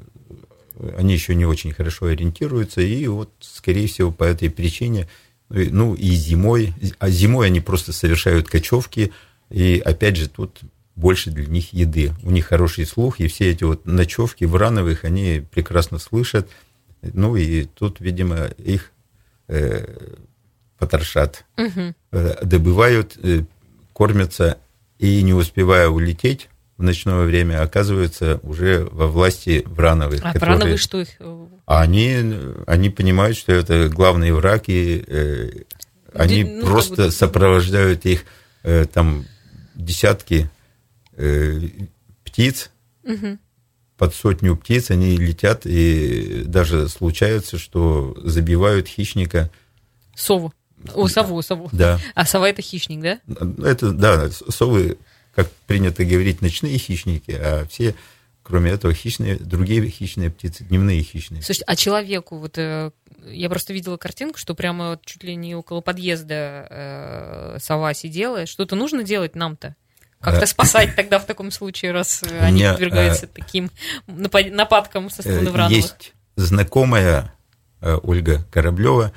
они 0.97 1.13
еще 1.13 1.35
не 1.35 1.45
очень 1.45 1.73
хорошо 1.73 2.05
ориентируются, 2.05 2.81
и 2.81 3.05
вот, 3.07 3.31
скорее 3.41 3.87
всего, 3.87 4.11
по 4.11 4.23
этой 4.23 4.49
причине, 4.49 5.09
ну 5.49 5.93
и 5.93 6.09
зимой, 6.11 6.73
а 6.99 7.09
зимой 7.09 7.47
они 7.47 7.59
просто 7.59 7.91
совершают 7.91 8.47
кочевки, 8.47 9.11
и 9.49 9.81
опять 9.83 10.15
же 10.15 10.29
тут 10.29 10.61
больше 10.95 11.32
для 11.32 11.45
них 11.45 11.73
еды. 11.73 12.12
У 12.23 12.32
них 12.32 12.47
хороший 12.47 12.86
слух, 12.86 13.19
и 13.19 13.27
все 13.27 13.51
эти 13.51 13.63
вот 13.63 13.86
ночевки 13.86 14.45
в 14.45 14.56
рановых 14.56 15.06
они 15.06 15.43
прекрасно 15.51 15.99
слышат. 15.99 16.49
Ну 17.01 17.36
и 17.36 17.63
тут, 17.65 17.99
видимо, 17.99 18.45
их 18.58 18.91
э, 19.47 19.86
потрошат, 20.77 21.45
угу. 21.58 21.93
добывают, 22.41 23.17
э, 23.21 23.43
кормятся, 23.93 24.58
и 24.99 25.21
не 25.21 25.34
успевая 25.34 25.89
улететь, 25.89 26.49
в 26.77 26.84
ночное 26.84 27.23
время 27.25 27.62
оказываются 27.62 28.39
уже 28.43 28.88
во 28.91 29.08
власти 29.08 29.63
Врановых. 29.65 30.21
А 30.23 30.34
которые... 30.34 30.58
Врановы 30.58 30.77
что 30.77 31.01
их? 31.01 31.10
Э, 31.19 31.45
они, 31.65 32.36
они 32.67 32.89
понимают, 32.89 33.38
что 33.38 33.51
это 33.51 33.89
главные 33.89 34.34
враги, 34.34 35.03
э, 35.06 35.49
они 36.13 36.43
ну, 36.43 36.65
просто 36.65 37.06
как 37.06 37.12
сопровождают 37.12 38.06
их 38.06 38.25
э, 38.63 38.86
там 38.86 39.25
десятки 39.75 40.49
э, 41.17 41.60
птиц, 42.23 42.71
угу. 43.04 43.38
под 43.97 44.13
сотню 44.13 44.56
птиц 44.56 44.91
они 44.91 45.17
летят, 45.17 45.65
и 45.65 46.43
даже 46.45 46.89
случается, 46.89 47.58
что 47.58 48.15
забивают 48.23 48.88
хищника. 48.88 49.49
Сову. 50.15 50.54
О, 50.93 51.08
сову, 51.08 51.41
сову. 51.41 51.69
Да. 51.71 51.99
А 52.13 52.26
сова 52.26 52.49
это 52.49 52.62
хищник, 52.62 53.02
да? 53.02 53.19
Это, 53.63 53.91
да, 53.91 54.30
совы 54.30 54.97
как 55.36 55.52
принято 55.67 56.06
говорить, 56.06 56.41
ночные 56.41 56.78
хищники, 56.78 57.32
а 57.32 57.65
все, 57.69 57.95
кроме 58.43 58.71
этого, 58.71 58.93
хищные, 58.93 59.38
другие 59.38 59.88
хищные 59.89 60.30
птицы, 60.30 60.63
дневные 60.63 61.02
хищные. 61.02 61.41
Слушайте, 61.41 61.65
а 61.65 61.76
человеку, 61.76 62.38
вот 62.38 62.58
э, 62.58 62.91
я 63.26 63.49
просто 63.49 63.73
видела 63.73 63.97
картинку, 63.97 64.38
что 64.38 64.54
прямо 64.54 64.99
чуть 65.04 65.23
ли 65.23 65.36
не 65.36 65.56
около 65.56 65.82
подъезда 65.82 66.67
э, 66.69 67.58
сова 67.60 67.93
сидела. 67.93 68.45
Что-то 68.45 68.76
нужно 68.76 69.04
делать 69.04 69.36
нам-то? 69.36 69.76
Как-то 70.23 70.45
спасать 70.45 70.95
тогда 70.95 71.19
в 71.19 71.25
таком 71.25 71.51
случае, 71.51 71.91
раз 71.91 72.23
они 72.39 72.62
меня, 72.62 72.73
подвергаются 72.73 73.27
таким 73.27 73.69
нападкам 74.07 75.09
со 75.09 75.21
стороны 75.21 75.51
Вранова? 75.51 75.73
Есть 75.73 76.13
знакомая 76.36 77.33
Ольга 77.81 78.45
Кораблева, 78.51 79.12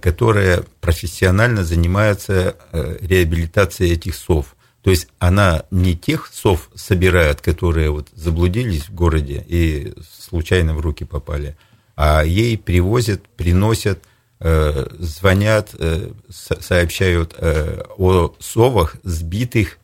которая 0.00 0.64
профессионально 0.80 1.64
занимается 1.64 2.56
реабилитацией 2.72 3.92
этих 3.92 4.14
сов. 4.14 4.54
То 4.82 4.90
есть 4.90 5.08
она 5.18 5.64
не 5.70 5.96
тех 5.96 6.28
сов 6.30 6.70
собирает, 6.74 7.40
которые 7.40 7.90
вот 7.90 8.08
заблудились 8.14 8.88
в 8.88 8.94
городе 8.94 9.42
и 9.48 9.94
случайно 10.20 10.74
в 10.74 10.80
руки 10.80 11.04
попали, 11.04 11.56
а 11.96 12.22
ей 12.22 12.58
привозят, 12.58 13.26
приносят, 13.28 14.02
э, 14.40 14.86
звонят, 14.98 15.70
э, 15.78 16.10
сообщают 16.28 17.34
э, 17.38 17.82
о 17.96 18.34
совах 18.40 18.96
сбитых, 19.04 19.78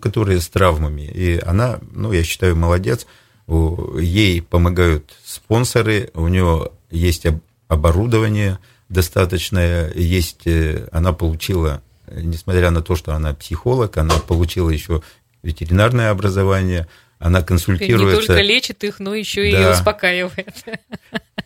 которые 0.00 0.40
с 0.40 0.48
травмами. 0.48 1.02
И 1.02 1.38
она, 1.38 1.78
ну, 1.92 2.12
я 2.12 2.24
считаю, 2.24 2.56
молодец. 2.56 3.06
Ей 3.48 4.42
помогают 4.42 5.12
спонсоры, 5.24 6.10
у 6.14 6.28
нее 6.28 6.70
есть 6.90 7.26
оборудование 7.68 8.58
достаточное, 8.88 9.92
есть, 9.94 10.44
она 10.92 11.12
получила 11.12 11.82
несмотря 12.10 12.70
на 12.70 12.82
то, 12.82 12.96
что 12.96 13.14
она 13.14 13.34
психолог, 13.34 13.96
она 13.96 14.16
получила 14.18 14.70
еще 14.70 15.02
ветеринарное 15.42 16.10
образование, 16.10 16.86
она 17.18 17.42
консультируется... 17.42 18.20
Не 18.20 18.26
только 18.26 18.42
лечит 18.42 18.84
их, 18.84 18.98
но 18.98 19.14
еще 19.14 19.50
да, 19.52 19.70
и 19.70 19.72
успокаивает. 19.72 20.64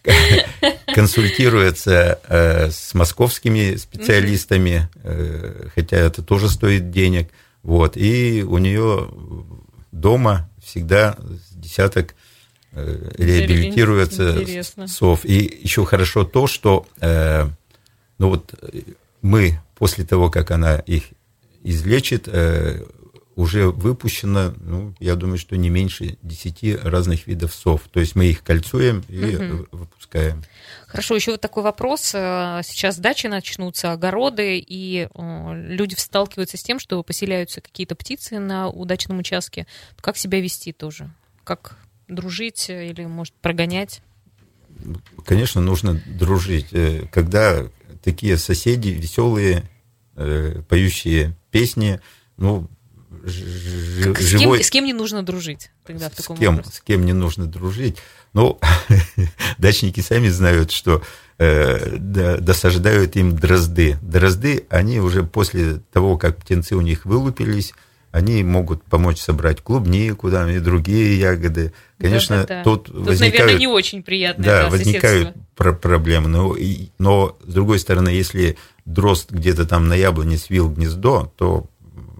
Консультируется 0.94 2.20
э, 2.28 2.70
с 2.70 2.94
московскими 2.94 3.76
специалистами, 3.76 4.88
э, 5.02 5.68
хотя 5.74 5.96
это 5.96 6.22
тоже 6.22 6.48
стоит 6.48 6.90
денег. 6.90 7.30
Вот, 7.64 7.96
и 7.96 8.44
у 8.46 8.58
нее 8.58 9.08
дома 9.90 10.50
всегда 10.62 11.16
десяток 11.50 12.14
э, 12.72 13.10
реабилитируется 13.16 14.42
Интересно. 14.42 14.86
сов. 14.86 15.24
И 15.24 15.60
еще 15.62 15.86
хорошо 15.86 16.24
то, 16.24 16.46
что 16.46 16.86
э, 17.00 17.48
ну 18.18 18.28
вот 18.28 18.54
мы 19.22 19.60
после 19.76 20.04
того, 20.04 20.30
как 20.30 20.50
она 20.50 20.76
их 20.76 21.04
излечит, 21.62 22.28
э, 22.28 22.84
уже 23.36 23.70
выпущено, 23.70 24.54
ну, 24.60 24.94
я 25.00 25.16
думаю, 25.16 25.38
что 25.38 25.56
не 25.56 25.68
меньше 25.68 26.16
10 26.22 26.84
разных 26.84 27.26
видов 27.26 27.52
сов. 27.52 27.82
То 27.90 28.00
есть 28.00 28.14
мы 28.14 28.26
их 28.26 28.42
кольцуем 28.42 29.04
и 29.08 29.36
угу. 29.36 29.66
выпускаем. 29.72 30.44
Хорошо, 30.86 31.16
еще 31.16 31.32
вот 31.32 31.40
такой 31.40 31.62
вопрос. 31.62 32.12
Э, 32.14 32.60
сейчас 32.62 32.98
дачи 32.98 33.26
начнутся, 33.26 33.92
огороды, 33.92 34.58
и 34.58 35.08
люди 35.14 35.94
сталкиваются 35.94 36.56
с 36.56 36.62
тем, 36.62 36.78
что 36.78 37.02
поселяются 37.02 37.60
какие-то 37.60 37.96
птицы 37.96 38.38
на 38.38 38.68
удачном 38.68 39.18
участке. 39.18 39.66
Как 40.00 40.16
себя 40.16 40.40
вести 40.40 40.72
тоже? 40.72 41.10
Как 41.42 41.76
дружить 42.06 42.68
или, 42.68 43.04
может, 43.06 43.34
прогонять? 43.34 44.02
Конечно, 45.24 45.60
нужно 45.60 46.00
дружить. 46.06 46.68
Э, 46.72 47.06
когда 47.10 47.66
такие 48.02 48.36
соседи 48.36 48.90
веселые, 48.90 49.64
э, 50.16 50.62
поющие 50.68 51.34
песни, 51.50 52.00
ну, 52.36 52.68
с, 53.26 54.20
живой... 54.20 54.58
кем, 54.58 54.64
с 54.64 54.70
кем 54.70 54.84
не 54.84 54.92
нужно 54.92 55.22
дружить 55.22 55.70
тогда 55.84 56.10
в 56.10 56.14
таком 56.14 56.36
с 56.36 56.40
кем, 56.40 56.64
с 56.64 56.80
кем 56.80 57.06
не 57.06 57.12
нужно 57.12 57.46
дружить? 57.46 57.96
Ну, 58.32 58.58
дачники 59.58 60.00
сами 60.00 60.28
знают, 60.28 60.70
что 60.70 61.02
э, 61.38 61.96
досаждают 61.96 63.16
им 63.16 63.36
дрозды. 63.36 63.96
Дрозды, 64.02 64.66
они 64.68 65.00
уже 65.00 65.22
после 65.22 65.80
того, 65.92 66.18
как 66.18 66.38
птенцы 66.38 66.74
у 66.74 66.80
них 66.80 67.04
вылупились, 67.04 67.72
они 68.14 68.44
могут 68.44 68.84
помочь 68.84 69.18
собрать 69.18 69.60
клубнику 69.60 70.30
там, 70.30 70.48
и 70.48 70.60
другие 70.60 71.18
ягоды. 71.18 71.72
Конечно, 71.98 72.36
да, 72.36 72.42
да, 72.42 72.54
да. 72.58 72.62
тут, 72.62 72.84
тут 72.84 73.06
возникают... 73.06 73.38
наверное, 73.38 73.58
не 73.58 73.66
очень 73.66 74.04
приятно. 74.04 74.44
Да, 74.44 74.62
да 74.64 74.70
возникают 74.70 75.34
про 75.56 75.72
проблемы. 75.72 76.28
Но, 76.28 76.54
и, 76.54 76.90
но, 76.98 77.36
с 77.44 77.52
другой 77.52 77.80
стороны, 77.80 78.10
если 78.10 78.56
дрозд 78.84 79.32
где-то 79.32 79.66
там 79.66 79.88
на 79.88 79.94
яблоне 79.94 80.38
свил 80.38 80.70
гнездо, 80.70 81.32
то 81.36 81.66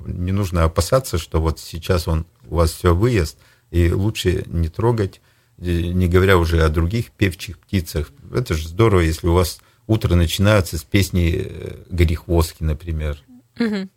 не 0.06 0.32
нужно 0.32 0.64
опасаться, 0.64 1.18
что 1.18 1.40
вот 1.40 1.58
сейчас 1.60 2.08
он 2.08 2.26
у 2.46 2.56
вас 2.56 2.72
все 2.72 2.94
выезд, 2.94 3.38
и 3.70 3.90
лучше 3.90 4.44
не 4.46 4.68
трогать, 4.68 5.20
не 5.58 6.08
говоря 6.08 6.36
уже 6.36 6.62
о 6.62 6.68
других 6.68 7.10
певчих 7.10 7.58
птицах. 7.58 8.10
Это 8.32 8.54
же 8.54 8.68
здорово, 8.68 9.00
если 9.00 9.26
у 9.26 9.34
вас 9.34 9.60
утро 9.86 10.14
начинается 10.14 10.78
с 10.78 10.84
песни 10.84 11.44
э, 11.44 11.76
Горехвостки, 11.90 12.62
например. 12.62 13.18
Угу. 13.58 13.88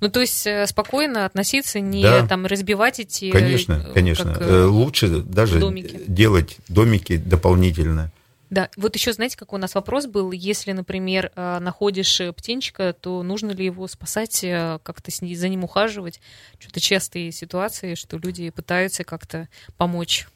Ну, 0.00 0.08
то 0.08 0.20
есть 0.20 0.46
э, 0.46 0.66
спокойно 0.66 1.26
относиться, 1.26 1.80
не 1.80 2.02
да. 2.02 2.26
там 2.26 2.46
разбивать 2.46 3.00
эти... 3.00 3.30
Конечно, 3.30 3.84
э, 3.88 3.92
конечно. 3.92 4.68
Лучше 4.68 5.08
даже 5.08 5.58
домики. 5.58 6.00
делать 6.06 6.58
домики 6.68 7.16
дополнительно. 7.16 8.12
Да, 8.50 8.70
вот 8.76 8.94
еще 8.94 9.12
знаете, 9.12 9.36
какой 9.36 9.58
у 9.58 9.62
нас 9.62 9.74
вопрос 9.74 10.06
был, 10.06 10.30
если, 10.30 10.72
например, 10.72 11.32
находишь 11.34 12.20
птенчика, 12.36 12.92
то 12.92 13.22
нужно 13.22 13.50
ли 13.50 13.64
его 13.64 13.88
спасать, 13.88 14.40
как-то 14.40 15.10
за 15.10 15.48
ним 15.48 15.64
ухаживать? 15.64 16.20
Что-то 16.58 16.80
частые 16.80 17.32
ситуации, 17.32 17.94
что 17.94 18.18
люди 18.18 18.50
пытаются 18.50 19.02
как-то 19.02 19.48
помочь. 19.76 20.28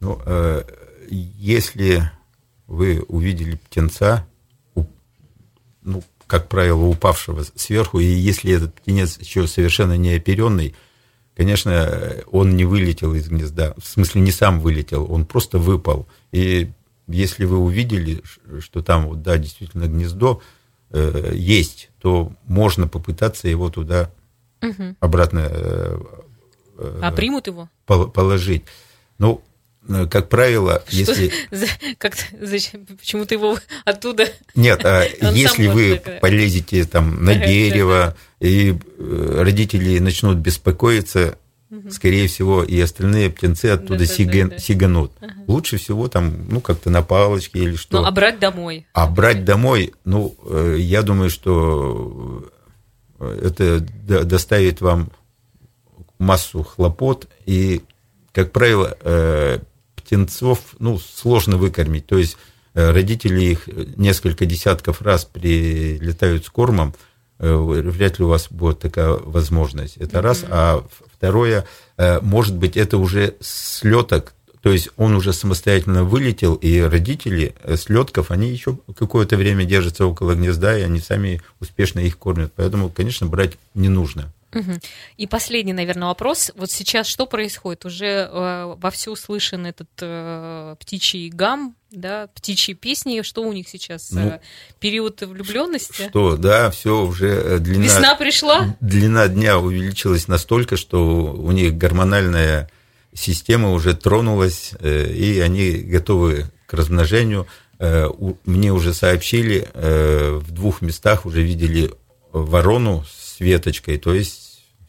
Ну, 0.00 0.20
если 1.08 2.10
вы 2.66 3.02
увидели 3.08 3.56
птенца, 3.56 4.26
ну, 5.82 6.02
как 6.26 6.48
правило, 6.48 6.84
упавшего 6.84 7.44
сверху, 7.54 8.00
и 8.00 8.04
если 8.04 8.52
этот 8.52 8.74
птенец 8.74 9.18
еще 9.18 9.46
совершенно 9.46 9.96
не 9.96 10.14
оперенный, 10.14 10.74
конечно, 11.36 12.22
он 12.30 12.56
не 12.56 12.64
вылетел 12.64 13.14
из 13.14 13.28
гнезда, 13.28 13.74
в 13.78 13.86
смысле 13.86 14.22
не 14.22 14.32
сам 14.32 14.60
вылетел, 14.60 15.10
он 15.10 15.26
просто 15.26 15.58
выпал. 15.58 16.08
И 16.32 16.72
если 17.06 17.44
вы 17.44 17.58
увидели, 17.58 18.22
что 18.60 18.82
там, 18.82 19.08
вот, 19.08 19.22
да, 19.22 19.38
действительно 19.38 19.86
гнездо 19.86 20.42
э, 20.90 21.32
есть, 21.34 21.90
то 22.00 22.32
можно 22.44 22.88
попытаться 22.88 23.48
его 23.48 23.70
туда 23.70 24.10
угу. 24.62 24.96
обратно 25.00 25.48
э, 25.50 25.98
а 26.76 27.12
примут 27.12 27.46
его? 27.46 27.68
Положить. 27.86 28.64
Ну, 29.18 29.42
Э, 29.88 30.06
как 30.06 30.28
правило, 30.28 30.82
Что? 30.88 30.96
если... 30.96 31.32
Как 31.98 32.14
зачем? 32.40 32.86
Почему 32.86 33.24
ты 33.26 33.34
его 33.34 33.58
оттуда... 33.84 34.28
Нет, 34.54 34.84
а 34.84 35.04
если 35.32 35.66
вы 35.66 35.96
такая... 35.96 36.20
полезете 36.20 36.84
там 36.84 37.24
на 37.24 37.34
дерево, 37.46 38.16
и 38.40 38.74
э, 38.98 39.38
родители 39.42 39.98
начнут 39.98 40.38
беспокоиться, 40.38 41.38
угу. 41.78 41.90
скорее 41.90 42.28
всего, 42.28 42.62
и 42.62 42.80
остальные 42.80 43.30
птенцы 43.30 43.66
оттуда 43.66 44.00
да, 44.00 44.06
сига... 44.06 44.44
да, 44.44 44.48
да. 44.50 44.58
сиганут. 44.58 45.12
Ага. 45.20 45.32
Лучше 45.46 45.76
всего 45.76 46.08
там, 46.08 46.46
ну, 46.48 46.60
как-то 46.60 46.90
на 46.90 47.02
палочке 47.02 47.58
или 47.60 47.76
что. 47.76 48.00
Ну, 48.00 48.06
а 48.06 48.10
брать 48.10 48.38
домой? 48.38 48.86
А 48.92 49.06
брать 49.06 49.44
домой, 49.44 49.94
ну, 50.04 50.34
э, 50.46 50.76
я 50.78 51.02
думаю, 51.02 51.30
что 51.30 52.50
это 53.18 53.80
доставит 53.80 54.80
вам 54.80 55.10
массу 56.18 56.62
хлопот, 56.62 57.28
и, 57.46 57.82
как 58.32 58.52
правило, 58.52 58.96
птенцов 60.04 60.76
ну, 60.78 60.98
сложно 60.98 61.56
выкормить. 61.56 62.06
То 62.06 62.18
есть 62.18 62.36
э, 62.74 62.90
родители 62.90 63.42
их 63.42 63.68
несколько 63.96 64.46
десятков 64.46 65.02
раз 65.02 65.24
прилетают 65.24 66.44
с 66.44 66.50
кормом, 66.50 66.94
э, 67.38 67.54
вряд 67.54 68.18
ли 68.18 68.24
у 68.24 68.28
вас 68.28 68.48
будет 68.50 68.80
такая 68.80 69.12
возможность. 69.12 69.96
Это 69.96 70.18
mm-hmm. 70.18 70.22
раз. 70.22 70.44
А 70.48 70.84
второе, 71.24 71.64
э, 71.96 72.20
может 72.20 72.54
быть, 72.54 72.76
это 72.76 72.98
уже 72.98 73.34
слеток, 73.40 74.34
то 74.60 74.70
есть 74.70 74.90
он 74.98 75.14
уже 75.14 75.32
самостоятельно 75.32 76.04
вылетел, 76.04 76.54
и 76.54 76.80
родители 76.80 77.54
слетков, 77.76 78.30
они 78.30 78.50
еще 78.50 78.78
какое-то 78.98 79.36
время 79.36 79.64
держатся 79.64 80.06
около 80.06 80.34
гнезда, 80.34 80.78
и 80.78 80.82
они 80.82 81.00
сами 81.00 81.40
успешно 81.60 82.00
их 82.00 82.18
кормят. 82.18 82.52
Поэтому, 82.56 82.90
конечно, 82.90 83.26
брать 83.26 83.58
не 83.74 83.88
нужно. 83.88 84.32
И 85.16 85.26
последний, 85.26 85.72
наверное, 85.72 86.08
вопрос. 86.08 86.52
Вот 86.56 86.70
сейчас 86.70 87.06
что 87.06 87.26
происходит? 87.26 87.84
Уже 87.84 88.28
э, 88.30 88.74
вовсю 88.78 89.16
слышен 89.16 89.66
этот 89.66 89.88
э, 90.00 90.76
птичий 90.80 91.28
гам, 91.28 91.76
да, 91.90 92.28
птичьи 92.34 92.74
песни. 92.74 93.22
Что 93.22 93.42
у 93.42 93.52
них 93.52 93.68
сейчас? 93.68 94.10
Ну, 94.10 94.20
э, 94.20 94.40
Период 94.80 95.20
влюбленности? 95.22 96.08
Что, 96.08 96.36
да, 96.36 96.70
все 96.70 97.04
уже 97.04 97.28
э, 97.28 97.58
длина... 97.58 97.84
Весна 97.84 98.14
пришла? 98.14 98.76
Длина 98.80 99.28
дня 99.28 99.58
увеличилась 99.58 100.28
настолько, 100.28 100.76
что 100.76 101.32
у 101.32 101.52
них 101.52 101.76
гормональная 101.76 102.70
система 103.14 103.72
уже 103.72 103.94
тронулась, 103.94 104.72
э, 104.80 105.12
и 105.12 105.40
они 105.40 105.70
готовы 105.70 106.46
к 106.66 106.74
размножению. 106.74 107.46
Э, 107.78 108.08
мне 108.44 108.72
уже 108.72 108.92
сообщили, 108.92 109.68
э, 109.72 110.38
в 110.40 110.50
двух 110.50 110.82
местах 110.82 111.26
уже 111.26 111.42
видели 111.42 111.90
ворону 112.32 113.04
с 113.08 113.40
веточкой, 113.40 113.98
то 113.98 114.12
есть 114.12 114.43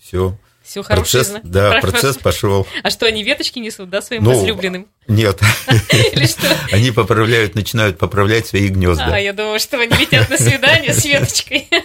все. 0.05 0.37
Все 0.61 0.83
процесс. 0.83 1.33
Да, 1.43 1.79
процесс 1.81 2.17
пошел. 2.17 2.67
А 2.83 2.91
что, 2.91 3.07
они 3.07 3.23
веточки 3.23 3.57
несут, 3.57 3.89
да, 3.89 4.01
своим 4.03 4.23
ну, 4.23 4.31
возлюбленным? 4.31 4.87
Нет. 5.07 5.39
Или 6.13 6.25
что? 6.25 6.47
Они 6.71 6.91
поправляют, 6.91 7.53
начинают 7.53 7.97
поправлять 7.97 8.47
свои 8.47 8.69
гнезда. 8.69 9.13
А, 9.13 9.19
я 9.19 9.33
думала, 9.33 9.59
что 9.59 9.79
они 9.79 9.95
летят 9.95 10.29
на 10.29 10.37
свидание 10.37 10.93
с 10.93 11.05
веточкой. 11.05 11.67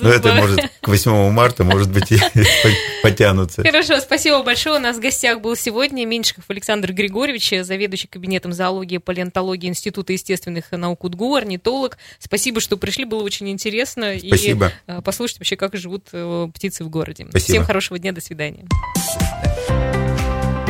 Ну, 0.00 0.10
это 0.10 0.34
может 0.34 0.60
к 0.80 0.88
8 0.88 1.30
марта, 1.30 1.64
может 1.64 1.90
быть, 1.90 2.12
и 2.12 2.18
потянутся. 3.02 3.62
Хорошо, 3.62 3.98
спасибо 4.00 4.42
большое. 4.42 4.76
У 4.76 4.78
нас 4.78 4.98
в 4.98 5.00
гостях 5.00 5.40
был 5.40 5.56
сегодня 5.56 6.06
Меньшиков 6.06 6.44
Александр 6.48 6.92
Григорьевич, 6.92 7.52
заведующий 7.62 8.06
кабинетом 8.06 8.52
зоологии 8.52 8.96
и 8.96 8.98
палеонтологии 8.98 9.68
Института 9.68 10.12
естественных 10.12 10.70
наук 10.70 11.04
УДГУ, 11.04 11.34
орнитолог. 11.34 11.98
Спасибо, 12.18 12.60
что 12.60 12.76
пришли, 12.76 13.04
было 13.04 13.22
очень 13.22 13.48
интересно. 13.48 14.14
Спасибо. 14.18 14.72
И 14.86 14.90
э, 14.90 15.02
послушать 15.02 15.38
вообще, 15.38 15.56
как 15.56 15.76
живут 15.76 16.08
э, 16.12 16.48
птицы 16.54 16.84
в 16.84 16.88
городе. 16.90 17.26
Спасибо. 17.30 17.52
Всем 17.52 17.64
хорошего 17.64 17.98
дня, 17.98 18.12
до 18.12 18.20
свидания. 18.20 18.66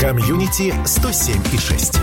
Комьюнити 0.01 0.75
107 0.85 1.43
и 1.53 1.59
6. 1.59 1.99